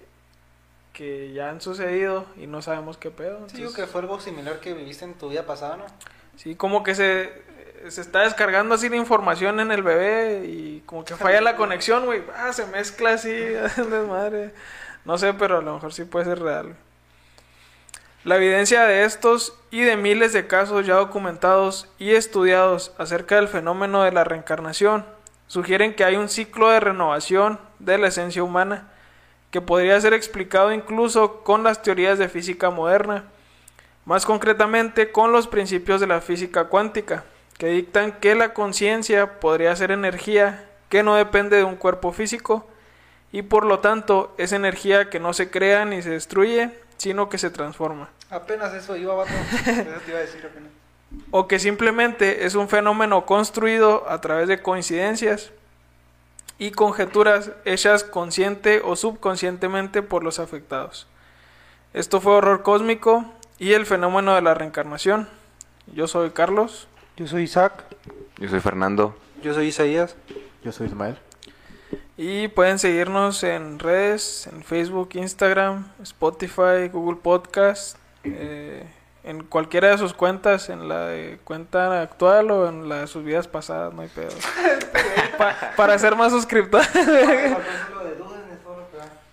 [0.93, 3.47] que ya han sucedido y no sabemos qué pedo.
[3.47, 5.85] Sí, digo entonces- que fue algo similar que viviste en tu vida pasada, ¿no?
[6.35, 7.33] Sí, como que se,
[7.89, 12.05] se está descargando así la información en el bebé y como que falla la conexión,
[12.05, 12.23] güey.
[12.35, 13.29] Ah, se mezcla así,
[13.77, 14.51] desmadre.
[15.05, 16.75] No sé, pero a lo mejor sí puede ser real.
[18.29, 23.47] La evidencia de estos y de miles de casos ya documentados y estudiados acerca del
[23.47, 25.03] fenómeno de la reencarnación
[25.47, 28.87] sugieren que hay un ciclo de renovación de la esencia humana
[29.49, 33.23] que podría ser explicado incluso con las teorías de física moderna
[34.05, 37.23] más concretamente con los principios de la física cuántica,
[37.57, 42.67] que dictan que la conciencia podría ser energía que no depende de un cuerpo físico
[43.31, 47.39] y por lo tanto es energía que no se crea ni se destruye, sino que
[47.39, 49.31] se transforma, Apenas eso iba, vato.
[49.65, 50.71] Eso te iba a decir apenas.
[51.31, 55.51] o que simplemente es un fenómeno construido a través de coincidencias
[56.59, 61.07] y conjeturas hechas consciente o subconscientemente por los afectados.
[61.93, 63.25] Esto fue horror cósmico
[63.57, 65.27] y el fenómeno de la reencarnación.
[65.87, 66.87] Yo soy Carlos.
[67.17, 67.83] Yo soy Isaac.
[68.37, 69.17] Yo soy Fernando.
[69.41, 70.15] Yo soy Isaías.
[70.63, 71.17] Yo soy Ismael.
[72.17, 78.83] Y pueden seguirnos en redes, en Facebook, Instagram, Spotify, Google Podcast, eh,
[79.23, 83.23] en cualquiera de sus cuentas, en la de cuenta actual o en la de sus
[83.23, 84.29] vidas pasadas, no hay pedo.
[85.37, 86.87] Pa- para ser más suscriptores.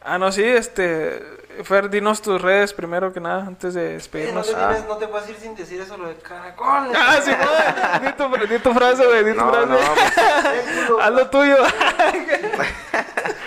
[0.04, 1.34] ah, no, sí, este...
[1.64, 4.46] Fer, dinos tus redes primero que nada, antes de Eh, no, despedirnos.
[4.46, 6.92] te tienes- no te puedes ir sin decir eso, lo de caracol.
[6.94, 9.66] Ah, sí, no, di tu, di tu frase, güey, di tu No, frase.
[9.66, 11.56] no, pues, Haz lo tuyo.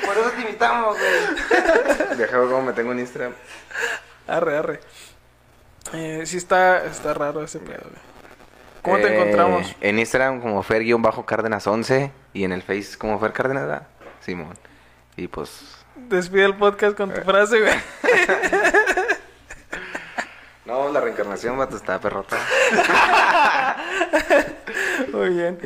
[0.05, 2.17] Por eso te invitamos, güey.
[2.17, 3.33] deja ver cómo me tengo en Instagram.
[4.27, 4.79] Arre, arre.
[5.93, 8.09] Eh, sí está, está raro ese pedo, güey.
[8.81, 9.75] ¿Cómo te Eh, encontramos?
[9.81, 13.87] En Instagram como Fer-Cárdenas11 y en el Face como Fer Cárdenas, ¿verdad?
[14.21, 14.57] Simón.
[15.17, 15.75] Y pues...
[15.95, 17.73] Despide el podcast con tu frase, güey.
[20.65, 22.37] No, la reencarnación, vato, está perrota.
[25.11, 25.57] Muy bien.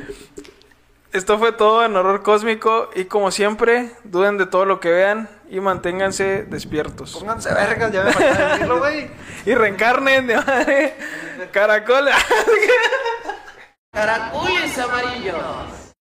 [1.14, 5.30] Esto fue todo en Horror Cósmico y como siempre, duden de todo lo que vean
[5.48, 7.14] y manténganse despiertos.
[7.14, 9.12] Pónganse vergas, ya me faltaba decirlo, güey.
[9.46, 10.96] Y reencarnen de madre.
[11.52, 12.10] Caracol.
[13.92, 15.83] Caracoles amarillos.